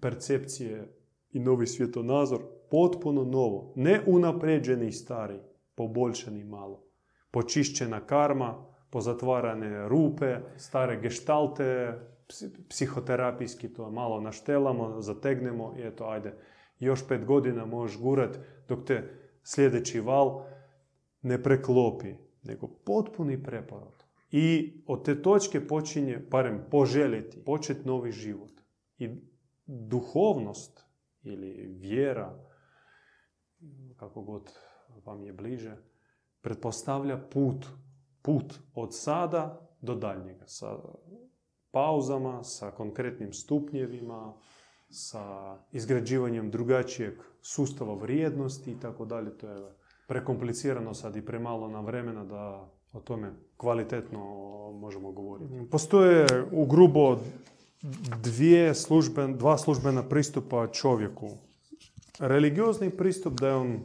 [0.00, 0.96] percepcije
[1.30, 5.40] i novi svjetonazor, potpuno novo, ne unapređeni stari,
[5.74, 6.82] poboljšani malo.
[7.30, 11.98] Počišćena karma, pozatvarane rupe, stare geštalte,
[12.68, 16.34] psihoterapijski to malo naštelamo, zategnemo i eto, ajde,
[16.78, 18.38] još pet godina možeš gurat
[18.68, 19.10] dok te
[19.42, 20.42] sljedeći val
[21.22, 23.95] ne preklopi, nego potpuni preporod.
[24.30, 28.52] I od te točke počinje, barem poželjeti, početi novi život.
[28.98, 29.08] I
[29.66, 30.84] duhovnost
[31.22, 32.44] ili vjera,
[33.96, 34.52] kako god
[35.04, 35.76] vam je bliže,
[36.40, 37.66] pretpostavlja put.
[38.22, 40.44] Put od sada do daljnjega.
[40.46, 40.78] Sa
[41.70, 44.34] pauzama, sa konkretnim stupnjevima,
[44.88, 49.38] sa izgrađivanjem drugačijeg sustava vrijednosti i tako dalje.
[49.38, 49.74] To je
[50.06, 54.20] prekomplicirano sad i premalo nam vremena da o tome kvalitetno
[54.72, 55.70] možemo govoriti.
[55.70, 57.18] Postoje u grubo
[58.22, 61.30] dvije služben, dva službena pristupa čovjeku.
[62.18, 63.80] Religiozni pristup da je on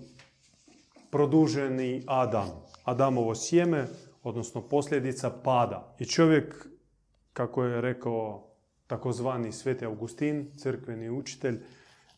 [1.12, 2.50] produženi Adam,
[2.84, 3.88] Adamovo sjeme,
[4.24, 5.96] odnosno posljedica pada.
[6.00, 6.68] I čovjek,
[7.34, 8.48] kako je rekao
[8.88, 11.60] takozvani Sveti Augustin, crkveni učitelj,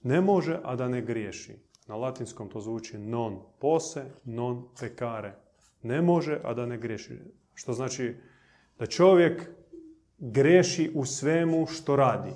[0.03, 1.55] ne može, a da ne griješi.
[1.87, 5.42] Na latinskom to zvuči non pose, non pecare.
[5.83, 7.19] Ne može, a da ne griješi.
[7.53, 8.15] Što znači
[8.79, 9.49] da čovjek
[10.17, 12.31] greši u svemu što radi.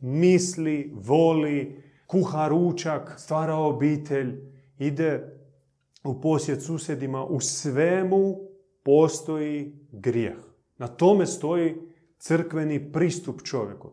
[0.00, 4.40] Misli, voli, kuha ručak, stvara obitelj,
[4.78, 5.38] ide
[6.04, 8.38] u posjet susjedima u svemu
[8.82, 10.36] postoji grijeh.
[10.78, 11.76] Na tome stoji
[12.18, 13.90] crkveni pristup čovjeku.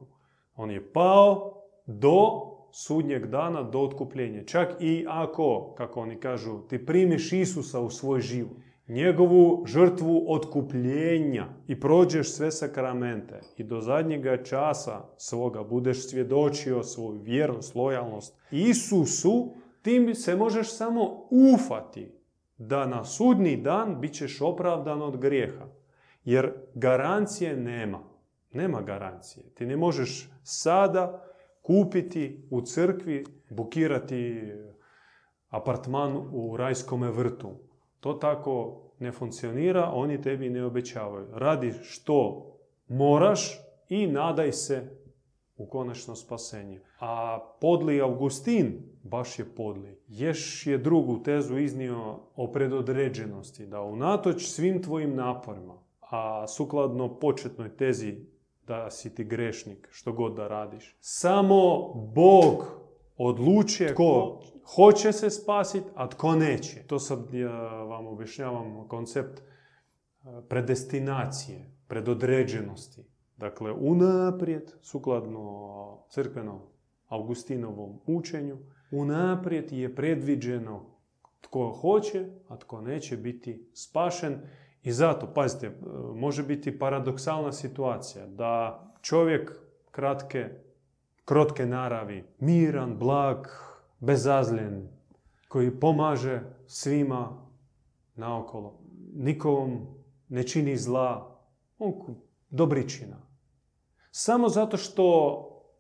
[0.56, 4.44] On je pao do sudnjeg dana, do otkupljenja.
[4.44, 8.58] Čak i ako, kako oni kažu, ti primiš Isusa u svoj život,
[8.90, 17.22] njegovu žrtvu otkupljenja i prođeš sve sakramente i do zadnjega časa svoga budeš svjedočio svoju
[17.22, 22.12] vjernost, lojalnost Isusu, tim se možeš samo ufati
[22.58, 25.66] da na sudni dan bit ćeš opravdan od grijeha.
[26.24, 28.00] Jer garancije nema.
[28.52, 29.54] Nema garancije.
[29.54, 31.26] Ti ne možeš sada
[31.62, 34.52] kupiti u crkvi, bukirati
[35.50, 37.69] apartman u rajskome vrtu.
[38.00, 41.28] To tako ne funkcionira, oni tebi ne obećavaju.
[41.34, 42.46] Radi što
[42.88, 43.60] moraš
[43.90, 45.00] i nadaj se
[45.58, 46.82] u konačno spasenje.
[47.00, 54.46] A podli Augustin, baš je podli, ješ je drugu tezu iznio o predodređenosti, da unatoč
[54.46, 58.16] svim tvojim naporima, a sukladno početnoj tezi
[58.68, 62.80] da si ti grešnik, što god da radiš, samo Bog
[63.20, 64.42] odlučuje ko
[64.76, 66.84] hoće se spasiti, a tko neće.
[66.88, 69.44] To sad ja vam objašnjavam koncept e,
[70.50, 73.04] predestinacije, predodređenosti.
[73.38, 76.60] Dakle, unaprijed, sukladno crkvenom
[77.08, 78.58] Augustinovom učenju,
[78.92, 80.86] unaprijed je predviđeno
[81.42, 84.38] tko hoće, a tko neće biti spašen.
[84.84, 85.72] I zato, pazite, e,
[86.16, 89.60] može biti paradoksalna situacija da čovjek
[89.92, 90.50] kratke,
[91.30, 93.48] krotke naravi, miran, blag,
[94.00, 94.88] bezazljen,
[95.48, 97.46] koji pomaže svima
[98.16, 98.80] naokolo,
[99.14, 99.88] nikom
[100.30, 101.40] ne čini zla,
[101.80, 102.16] on
[102.50, 103.22] dobričina.
[104.12, 105.06] Samo zato što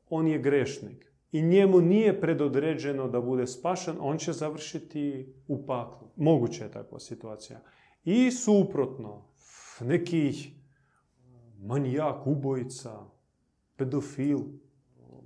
[0.09, 6.07] on je grešnik i njemu nije predodređeno da bude spašen, on će završiti u paklu.
[6.15, 7.59] Moguće je takva situacija.
[8.03, 9.25] I suprotno,
[9.81, 10.51] neki
[11.59, 12.99] manijak, ubojica,
[13.75, 14.39] pedofil,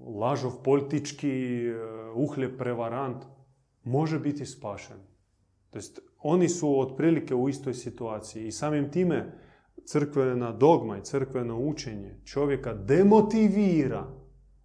[0.05, 1.63] lažov politički
[2.15, 3.23] uhljeb prevarant,
[3.83, 4.97] može biti spašen.
[5.69, 9.31] To jest, oni su otprilike u istoj situaciji i samim time
[9.85, 14.07] crkvena dogma i crkveno učenje čovjeka demotivira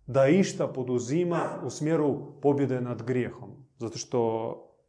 [0.06, 3.50] da išta poduzima u smjeru pobjede nad grijehom.
[3.78, 4.20] Zato što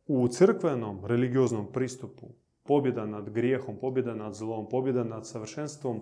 [0.08, 2.28] u crkvenom religioznom pristupu
[2.64, 6.02] pobjeda nad grijehom, pobjeda nad zlom, pobjeda nad savršenstvom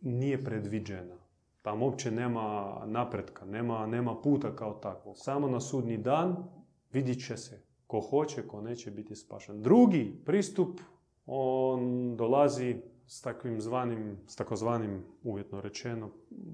[0.00, 1.19] nije predviđena.
[1.62, 5.14] Tam uopće nema napretka, nema, nema puta kao takvog.
[5.18, 6.36] Samo na sudni dan
[6.92, 9.62] vidit će se ko hoće, ko neće biti spašen.
[9.62, 10.80] Drugi pristup,
[11.26, 16.10] on dolazi s takvim zvanim, s takozvanim, uvjetno rečeno,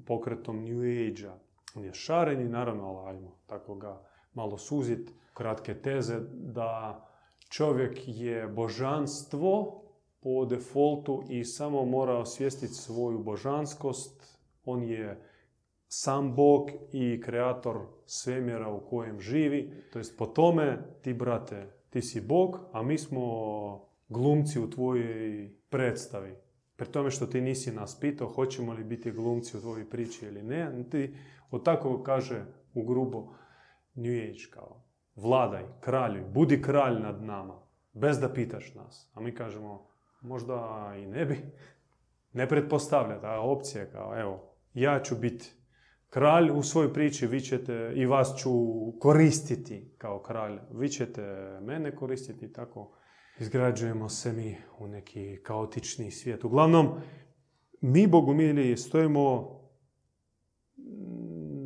[0.07, 1.39] pokretom New Age-a.
[1.75, 4.03] On je šareni, naravno, ali ajmo tako ga
[4.35, 5.13] malo suzit.
[5.35, 7.05] Kratke teze da
[7.49, 9.83] čovjek je božanstvo
[10.21, 14.36] po defaultu i samo mora osvijestiti svoju božanskost.
[14.67, 15.23] On je
[15.89, 17.77] sam Bog i kreator
[18.07, 19.73] svemjera u kojem živi.
[19.93, 23.23] To jest po tome ti, brate, ti si Bog, a mi smo
[24.09, 26.35] glumci u tvojoj predstavi.
[26.77, 30.43] Pri tome što ti nisi nas pitao hoćemo li biti glumci u tvojoj priči ili
[30.43, 31.15] ne, ti
[31.51, 33.29] od tako kaže u grubo
[33.95, 37.55] New Age kao vladaj, kraljuj, budi kralj nad nama,
[37.93, 39.11] bez da pitaš nas.
[39.15, 39.87] A mi kažemo,
[40.21, 41.39] možda i ne bi.
[42.33, 44.46] Ne pretpostavlja ta opcija kao, evo,
[44.81, 45.53] ja ću biti
[46.11, 48.51] kralj u svojoj priči, vi ćete, i vas ću
[49.01, 50.59] koristiti kao kralj.
[50.73, 51.23] Vi ćete
[51.63, 52.93] mene koristiti, tako
[53.41, 56.45] izgrađujemo se mi u neki kaotični svijet.
[56.45, 56.89] Uglavnom,
[57.81, 59.57] mi, bogumili, stojimo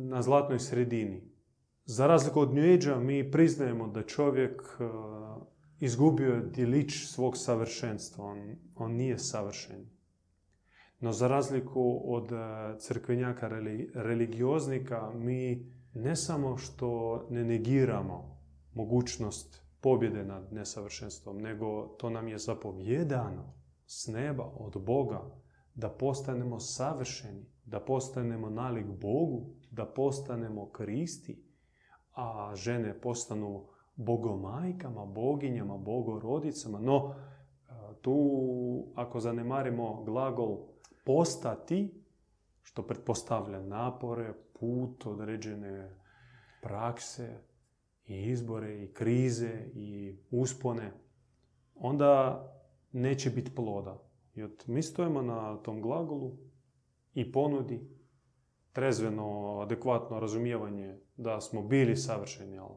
[0.09, 1.31] na zlatnoj sredini.
[1.85, 4.87] Za razliku od New Age-a, mi priznajemo da čovjek uh,
[5.79, 8.25] izgubio dilić svog savršenstva.
[8.25, 10.00] On, on nije savršen.
[11.01, 12.39] No za razliku od uh,
[12.79, 13.47] crkvenjaka
[13.93, 18.39] religioznika, mi ne samo što ne negiramo
[18.73, 23.53] mogućnost pobjede nad nesavršenstvom, nego to nam je zapovjedano
[23.85, 25.21] s neba, od Boga,
[25.75, 31.43] da postanemo savršeni, da postanemo nalik Bogu, da postanemo kristi,
[32.13, 36.79] a žene postanu bogomajkama, boginjama, bogorodicama.
[36.79, 37.15] No,
[38.01, 38.17] tu
[38.95, 40.70] ako zanemarimo glagol
[41.03, 42.03] postati,
[42.61, 45.95] što pretpostavlja napore, put, određene
[46.61, 47.41] prakse,
[48.07, 50.91] i izbore, i krize, i uspone,
[51.75, 52.43] onda
[52.91, 54.03] neće biti ploda.
[54.35, 56.37] Od, mi stojimo na tom glagolu
[57.13, 57.89] i ponudi
[58.73, 62.75] trezveno, adekvatno razumijevanje da smo bili savršeni, ali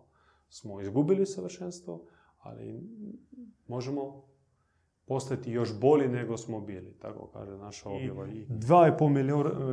[0.49, 2.07] smo izgubili savršenstvo,
[2.39, 2.81] ali
[3.68, 4.25] možemo
[5.07, 8.29] postati još bolji nego smo bili, tako kaže naša objava.
[8.29, 9.09] I dva i pol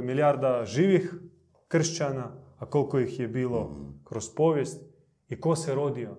[0.03, 1.13] milijarda živih
[1.67, 4.81] kršćana, a koliko ih je bilo kroz povijest
[5.29, 6.17] i ko se rodio.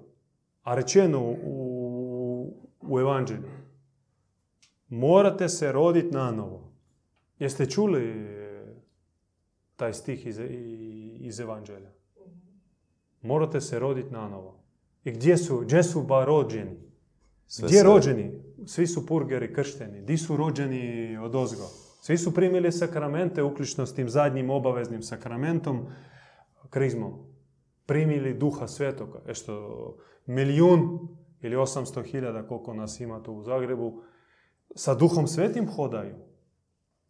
[0.62, 3.48] A rečeno u, u evanđelju,
[4.88, 6.72] morate se roditi na novo.
[7.38, 8.14] Jeste čuli
[9.76, 10.40] taj stih iz,
[11.20, 11.90] iz evanđelja?
[13.22, 14.58] Morate se roditi na novo.
[15.04, 16.76] I gdje su, gdje su ba rođeni?
[17.46, 18.42] Sve Gdje se- rođeni?
[18.66, 20.02] Svi su purgeri kršteni.
[20.02, 21.64] Di su rođeni od ozgo?
[22.00, 25.86] Svi su primili sakramente, uključno s tim zadnjim obaveznim sakramentom,
[26.70, 27.12] krizmom.
[27.86, 29.20] Primili duha svetoga.
[29.26, 29.96] E što
[30.26, 31.08] milijun
[31.40, 34.02] ili 800 hiljada, koliko nas ima tu u Zagrebu,
[34.74, 36.14] sa duhom svetim hodaju.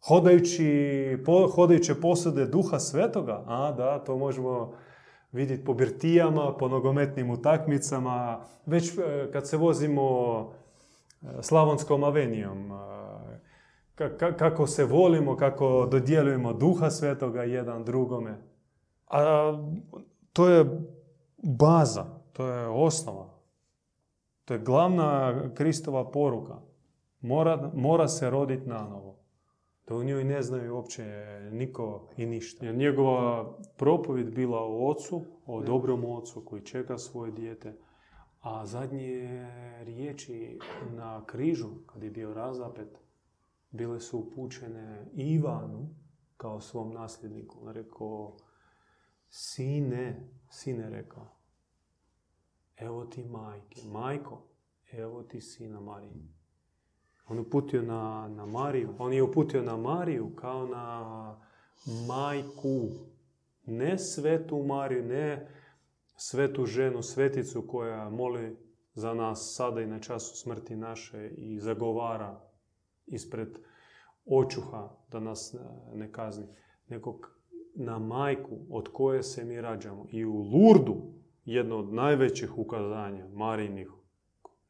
[0.07, 4.73] Hodajući, po, hodajuće posade duha svetoga, a da, to možemo
[5.31, 10.62] vidjeti po birtijama, po nogometnim utakmicama, već e, kad se vozimo
[11.41, 12.69] Slavonskom avenijom,
[13.95, 18.37] ka- ka- kako se volimo, kako dodjeljujemo duha svetoga jedan drugome.
[19.07, 19.53] A
[20.33, 20.65] to je
[21.43, 23.29] baza, to je osnova.
[24.45, 26.55] To je glavna Kristova poruka.
[27.21, 29.15] Mora, mora se roditi na novo.
[29.87, 31.03] Da u njoj ne znaju uopće
[31.51, 32.65] niko i ništa.
[32.65, 37.73] Jer njegova propovjed bila o ocu, o dobrom ocu koji čeka svoje dijete.
[38.43, 39.49] A zadnje
[39.83, 40.59] riječi
[40.91, 42.97] na križu, kad je bio razapet,
[43.71, 45.89] bile su upućene Ivanu
[46.37, 47.57] kao svom nasljedniku.
[47.61, 48.37] On rekao,
[49.29, 51.35] sine, sine rekao,
[52.77, 54.41] evo ti majke, majko,
[54.91, 56.33] evo ti sina Marije.
[57.27, 58.95] On uputio na, na Mariju.
[58.99, 61.37] On je uputio na Mariju kao na
[62.07, 62.89] majku.
[63.65, 65.47] Ne svetu Mariju, ne
[66.25, 68.57] svetu ženu, sveticu koja moli
[68.93, 72.41] za nas sada i na času smrti naše i zagovara
[73.07, 73.59] ispred
[74.25, 75.55] očuha da nas
[75.93, 76.45] ne- kazni,
[76.87, 77.19] nego
[77.75, 80.05] na majku od koje se mi rađamo.
[80.11, 80.95] I u Lurdu,
[81.45, 83.89] jedno od najvećih ukazanja Marijinih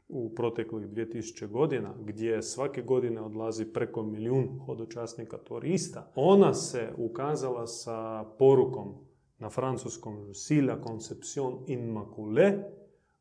[0.07, 7.67] u proteklih 2000 godina, gdje svake godine odlazi preko milijun hodočasnika turista, ona se ukazala
[7.67, 9.12] sa porukom
[9.43, 12.63] na francuskom Sila Conception Immaculée,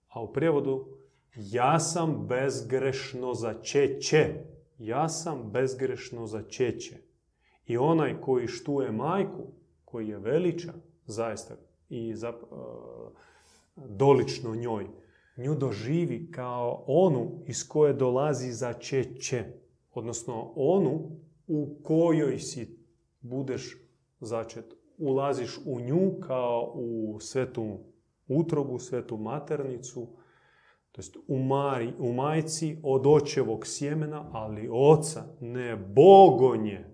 [0.09, 0.87] a u prijevodu
[1.37, 4.35] ja sam bezgrešno začeće.
[4.79, 6.97] Ja sam bezgrešno začeće.
[7.66, 9.43] I onaj koji štuje majku,
[9.85, 10.73] koji je veliča
[11.07, 11.55] zaista
[11.89, 12.35] i za, e,
[13.77, 14.87] dolično njoj,
[15.37, 19.45] nju doživi kao onu iz koje dolazi začeće.
[19.95, 21.11] Odnosno onu
[21.47, 22.79] u kojoj si
[23.20, 23.77] budeš
[24.20, 24.82] začet.
[25.03, 27.78] Ulaziš u nju kao u svetu
[28.28, 30.07] utrobu, svetu maternicu,
[30.92, 36.84] to jest u, Mari, u majci od očevog sjemena, ali oca, ne bogonje,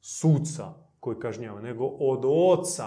[0.00, 2.86] suca koji kažnjava, nego od oca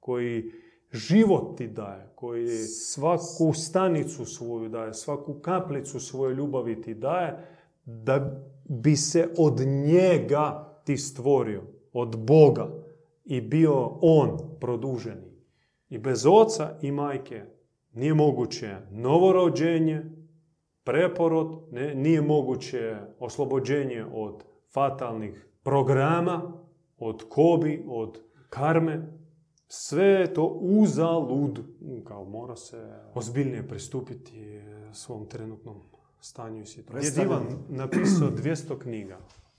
[0.00, 0.50] koji
[0.92, 7.46] život ti daje, koji svaku stanicu svoju daje, svaku kaplicu svoje ljubavi ti daje,
[7.84, 11.62] da bi se od njega ti stvorio,
[11.92, 12.83] od Boga
[13.24, 15.34] i bio on produženi.
[15.88, 17.44] I bez oca i majke
[17.92, 20.02] nije moguće novorođenje,
[20.84, 26.52] preporod, ne, nije moguće oslobođenje od fatalnih programa,
[26.98, 29.08] od kobi, od karme.
[29.68, 31.60] Sve je to uzalud.
[32.04, 34.60] Kao mora se ozbiljnije pristupiti
[34.92, 35.76] svom trenutnom
[36.20, 37.10] stanju i situaciji.
[37.10, 39.18] Djed Ivan napisao 200 knjiga,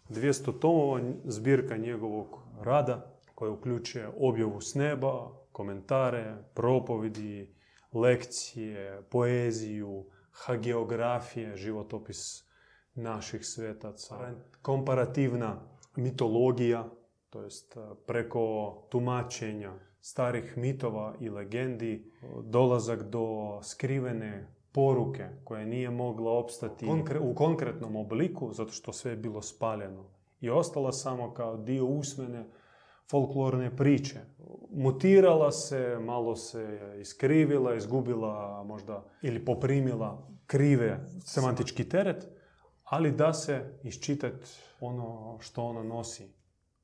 [0.10, 7.56] 200 tomova zbirka njegovog rada koja uključuje objavu s neba, komentare, propovidi,
[7.94, 12.46] lekcije, poeziju, hageografije, životopis
[12.96, 15.62] naših svetaca, komparativna
[15.96, 16.90] mitologija,
[17.30, 17.78] to jest
[18.08, 22.12] preko tumačenja starih mitova i legendi,
[22.44, 26.88] dolazak do skrivene poruke koja nije mogla opstati
[27.22, 30.04] u konkretnom obliku, zato što sve je bilo spaljeno.
[30.42, 32.46] I ostala samo kao dio usmene
[33.10, 34.20] folklorne priče.
[34.72, 42.28] Mutirala se, malo se iskrivila, izgubila možda ili poprimila krive semantički teret,
[42.84, 44.46] ali da se iščitati
[44.80, 46.34] ono što ona nosi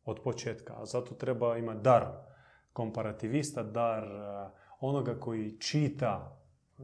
[0.06, 0.74] od početka.
[0.78, 2.06] A zato treba imati dar
[2.74, 4.04] komparativista, dar
[4.80, 6.38] onoga koji čita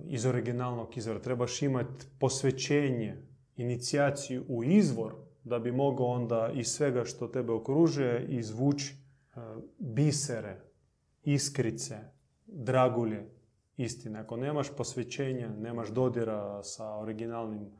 [0.05, 1.19] iz originalnog izvora.
[1.19, 3.17] Trebaš imati posvećenje,
[3.55, 9.06] inicijaciju u izvor da bi mogao onda iz svega što tebe okružuje izvući
[9.77, 10.61] bisere,
[11.23, 11.97] iskrice,
[12.45, 13.29] dragulje
[13.77, 14.19] istine.
[14.19, 17.71] Ako nemaš posvećenja, nemaš dodira sa originalnim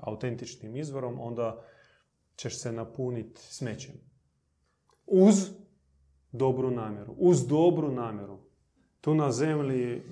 [0.00, 1.64] autentičnim izvorom, onda
[2.36, 3.94] ćeš se napuniti smećem.
[5.06, 5.50] Uz
[6.32, 7.14] dobru namjeru.
[7.18, 8.38] Uz dobru namjeru.
[9.00, 10.02] Tu na zemlji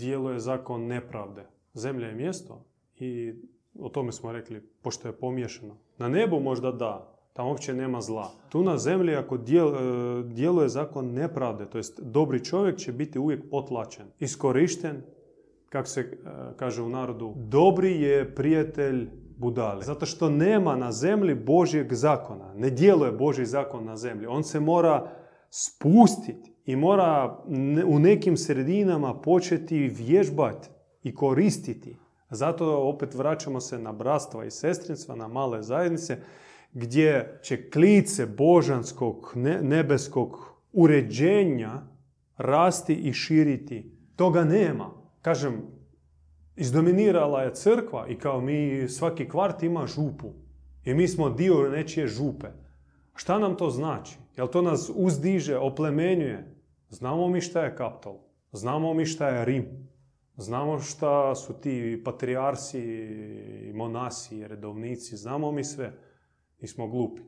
[0.00, 1.46] djeluje zakon nepravde.
[1.74, 2.64] Zemlja je mjesto
[2.96, 3.34] i
[3.78, 5.76] o tome smo rekli, pošto je pomiješano.
[5.98, 8.30] Na nebu možda da, tamo uopće nema zla.
[8.48, 9.38] Tu na zemlji ako e,
[10.24, 15.02] djeluje zakon nepravde, to jest dobri čovjek će biti uvijek potlačen, iskorišten,
[15.68, 16.06] kako se e,
[16.56, 19.82] kaže u narodu, dobri je prijatelj budale.
[19.82, 22.54] Zato što nema na zemlji Božjeg zakona.
[22.54, 24.26] Ne djeluje Božji zakon na zemlji.
[24.26, 25.10] On se mora
[25.50, 27.38] spustiti i mora
[27.86, 30.68] u nekim sredinama početi vježbati
[31.02, 31.96] i koristiti.
[32.30, 36.18] Zato opet vraćamo se na bratstva i sestrinstva, na male zajednice,
[36.72, 41.82] gdje će klice božanskog, nebeskog uređenja
[42.36, 43.92] rasti i širiti.
[44.16, 44.90] Toga nema.
[45.22, 45.62] Kažem,
[46.56, 50.32] izdominirala je crkva i kao mi svaki kvart ima župu.
[50.84, 52.46] I mi smo dio nečije župe.
[53.14, 54.18] Šta nam to znači?
[54.36, 56.54] Jel to nas uzdiže, oplemenjuje?
[56.88, 58.18] Znamo mi šta je kaptol.
[58.52, 59.66] Znamo mi šta je Rim.
[60.36, 63.08] Znamo šta su ti patrijarsi,
[63.74, 65.16] monasi, redovnici.
[65.16, 65.92] Znamo mi sve.
[66.62, 67.22] Nismo glupi.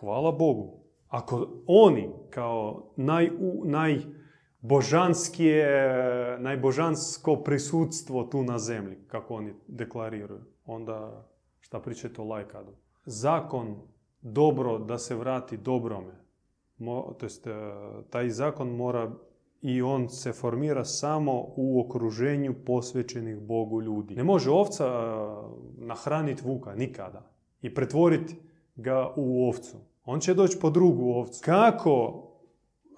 [0.00, 0.80] Hvala Bogu.
[1.08, 3.30] Ako oni kao naj,
[3.64, 3.98] naj
[4.60, 5.68] božanskije,
[6.38, 10.40] najbožansko prisutstvo tu na zemlji, kako oni deklariraju.
[10.66, 11.28] Onda
[11.60, 12.72] šta pričate o lajkadu?
[13.04, 13.76] Zakon
[14.20, 16.24] dobro da se vrati dobrome.
[17.18, 17.50] to jest, e,
[18.10, 19.12] taj zakon mora
[19.62, 24.14] i on se formira samo u okruženju posvećenih Bogu ljudi.
[24.14, 24.96] Ne može ovca e,
[25.76, 27.30] nahraniti vuka nikada
[27.62, 28.36] i pretvoriti
[28.78, 29.76] ga u ovcu.
[30.04, 31.40] On će doći po drugu ovcu.
[31.44, 32.24] Kako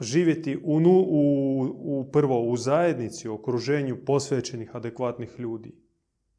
[0.01, 5.75] živjeti u, u, u, prvo u zajednici, u okruženju posvećenih, adekvatnih ljudi.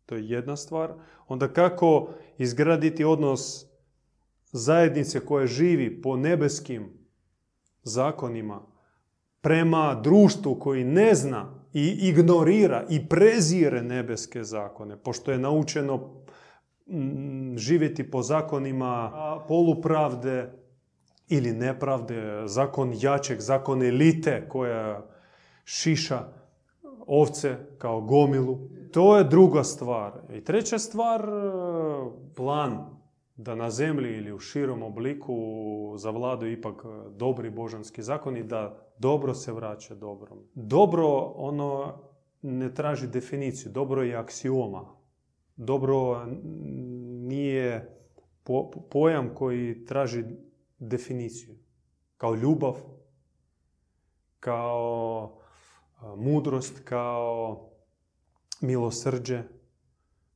[0.06, 0.94] To je jedna stvar.
[1.28, 3.66] Onda kako izgraditi odnos
[4.52, 6.90] zajednice koja živi po nebeskim
[7.84, 8.62] zakonima
[9.42, 16.24] prema društvu koji ne zna i ignorira i prezire nebeske zakone, pošto je naučeno
[16.92, 19.12] mm, živjeti po zakonima
[19.48, 20.62] polupravde,
[21.32, 25.06] ili nepravde, zakon jačeg, zakon elite koja
[25.64, 26.20] šiša
[27.08, 28.60] ovce kao gomilu.
[28.92, 30.12] To je druga stvar.
[30.34, 31.32] I treća stvar, e,
[32.36, 32.86] plan
[33.36, 35.36] da na zemlji ili u širom obliku
[35.98, 36.86] zavladaju ipak
[37.18, 40.40] dobri božanski zakoni, da dobro se vraća dobrom.
[40.54, 41.94] Dobro, ono
[42.42, 43.72] ne traži definiciju.
[43.72, 45.01] Dobro je aksioma.
[45.62, 46.26] Dobro
[47.28, 47.98] nije
[48.90, 50.24] pojam koji traži
[50.80, 51.56] definiciju.
[52.18, 52.76] Kao ljubav,
[54.40, 55.38] kao
[56.18, 57.70] mudrost, kao
[58.62, 59.44] milosrđe.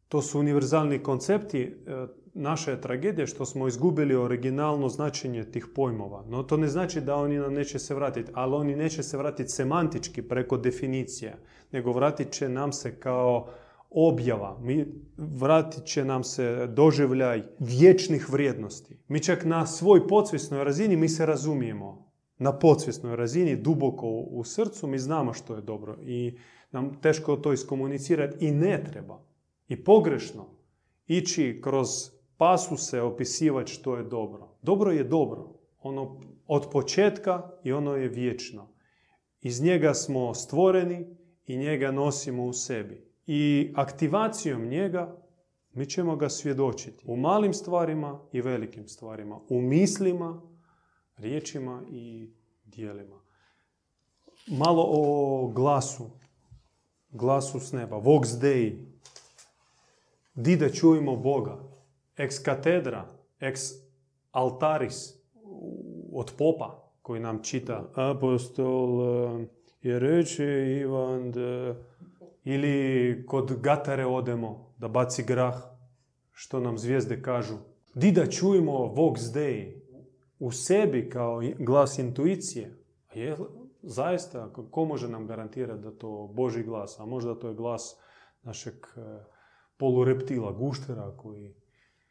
[0.08, 1.62] To su univerzalni koncepti.
[1.62, 2.82] E, naša je
[3.28, 6.24] što smo izgubili originalno značenje tih pojmova.
[6.28, 9.50] No to ne znači da oni nam neće se vratiti, ali oni neće se vratiti
[9.50, 11.36] semantički preko definicija,
[11.72, 13.50] nego vratit će nam se kao
[13.96, 14.86] objava, mi,
[15.18, 18.98] vratit će nam se doživljaj vječnih vrijednosti.
[19.08, 22.12] Mi čak na svoj podsvjesnoj razini mi se razumijemo.
[22.38, 26.38] Na podsvjesnoj razini, duboko u srcu, mi znamo što je dobro i
[26.72, 29.24] nam teško to iskomunicirati i ne treba.
[29.68, 30.46] I pogrešno
[31.08, 31.88] ići kroz
[32.38, 34.58] pasuse opisivati što je dobro.
[34.62, 35.54] Dobro je dobro.
[35.82, 38.68] Ono od početka i ono je vječno.
[39.42, 41.06] Iz njega smo stvoreni
[41.46, 43.05] i njega nosimo u sebi.
[43.28, 45.18] I aktivacijom njega
[45.74, 50.42] mi ćemo ga svjedočiti u malim stvarima i velikim stvarima, u mislima,
[51.18, 52.30] riječima i
[52.66, 53.22] dijelima.
[54.48, 56.10] Malo o glasu,
[57.10, 58.96] glasu s neba, vox dei,
[60.36, 61.58] di da čujemo Boga,
[62.18, 63.06] ex katedra,
[63.40, 63.62] ex
[64.32, 65.14] altaris,
[66.12, 67.92] od popa koji nam čita.
[67.96, 69.48] Apostol eh,
[69.82, 71.76] je reče Ivan de
[72.46, 75.56] ili kod gatare odemo da baci grah,
[76.32, 77.58] što nam zvijezde kažu.
[77.94, 79.82] Di da čujemo Vox Dei
[80.40, 82.78] u sebi kao glas intuicije.
[83.14, 83.38] Je,
[83.82, 87.98] zaista, ko može nam garantirati da to Boži glas, a možda to je glas
[88.44, 89.00] našeg e,
[89.78, 91.56] polureptila, guštera koji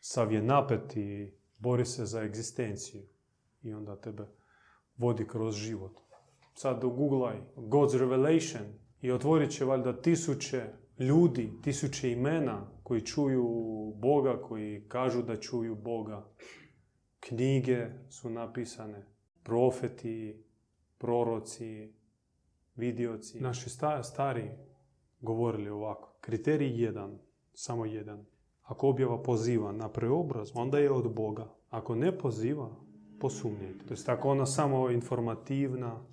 [0.00, 3.02] sav je napet i bori se za egzistenciju
[3.62, 4.26] i onda tebe
[4.96, 5.92] vodi kroz život.
[6.54, 10.62] Sad googlaj God's Revelation i otvorit će valjda tisuće
[10.98, 13.44] ljudi, tisuće imena koji čuju
[13.96, 16.26] Boga, koji kažu da čuju Boga.
[17.20, 19.06] Knjige su napisane,
[19.42, 20.44] profeti,
[20.98, 21.92] proroci,
[22.76, 23.40] vidioci.
[23.40, 23.70] Naši
[24.02, 24.50] stari
[25.20, 26.16] govorili ovako.
[26.20, 27.18] Kriterij jedan,
[27.54, 28.26] samo jedan.
[28.62, 31.54] Ako objava poziva na preobraz, onda je od Boga.
[31.70, 32.76] Ako ne poziva,
[33.20, 33.86] posumnjajte.
[33.86, 36.06] To jest ako ona samo informativna,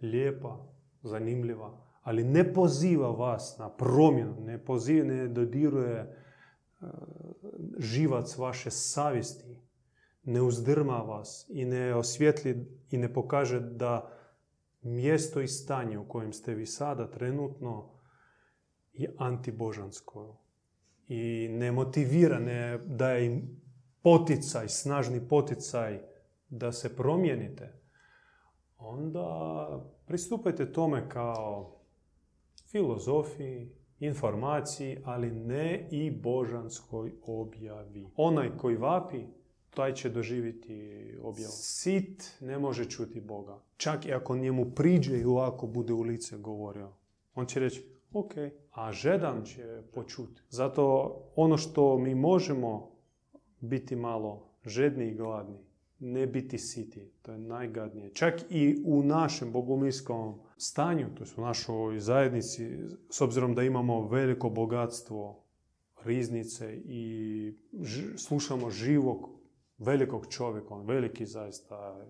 [0.00, 0.66] lijepa,
[1.02, 6.14] zanimljiva, ali ne poziva vas na promjenu, ne poziva, ne dodiruje e,
[7.78, 9.56] živac vaše savjesti,
[10.24, 14.10] ne uzdrma vas i ne osvjetli i ne pokaže da
[14.82, 17.90] mjesto i stanje u kojem ste vi sada trenutno
[18.92, 20.36] je antibožansko
[21.08, 23.60] i ne motivira, ne daje im
[24.02, 26.00] poticaj, snažni poticaj
[26.48, 27.72] da se promijenite,
[28.78, 29.68] onda
[30.06, 31.83] pristupajte tome kao
[32.74, 33.68] filozofiji,
[34.00, 38.06] informaciji, ali ne i božanskoj objavi.
[38.16, 39.24] Onaj koji vapi,
[39.70, 41.52] taj će doživjeti objavu.
[41.52, 43.60] Sit ne može čuti Boga.
[43.76, 46.92] Čak i ako njemu priđe i ovako bude u lice govorio.
[47.34, 48.32] On će reći, ok,
[48.70, 50.42] a žedan će počuti.
[50.48, 52.90] Zato ono što mi možemo
[53.60, 55.58] biti malo žedni i gladni,
[56.04, 57.12] ne biti siti.
[57.22, 58.14] To je najgadnije.
[58.14, 62.78] Čak i u našem bogomirskom stanju, to u našoj zajednici,
[63.10, 65.44] s obzirom da imamo veliko bogatstvo
[66.04, 67.54] riznice i
[68.16, 69.28] slušamo živog
[69.78, 72.06] velikog čovjeka, on veliki zaista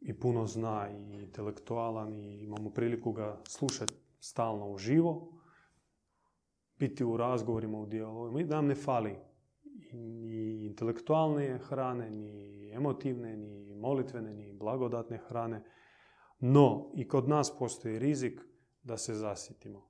[0.00, 5.32] i puno zna i intelektualan i imamo priliku ga slušati stalno uživo,
[6.78, 8.40] biti u razgovorima, u dijalogu.
[8.40, 9.27] Nam ne fali
[9.92, 15.62] ni intelektualne hrane, ni emotivne, ni molitvene, ni blagodatne hrane.
[16.40, 18.40] No, i kod nas postoji rizik
[18.82, 19.88] da se zasitimo.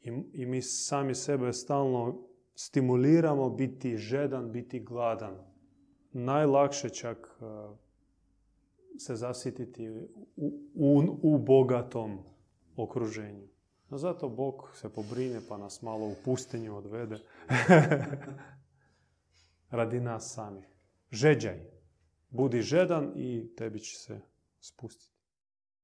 [0.00, 5.36] I, I mi sami sebe stalno stimuliramo biti žedan, biti gladan.
[6.12, 7.76] Najlakše čak uh,
[8.98, 10.08] se zasititi u,
[10.74, 12.18] u, u bogatom
[12.76, 13.48] okruženju.
[13.88, 17.18] No zato Bog se pobrine pa nas malo u pustinju odvede.
[19.76, 20.64] Radi nas samih.
[21.10, 21.60] Žeđaj.
[22.28, 24.20] Budi žedan i tebi će se
[24.60, 25.15] spustiti.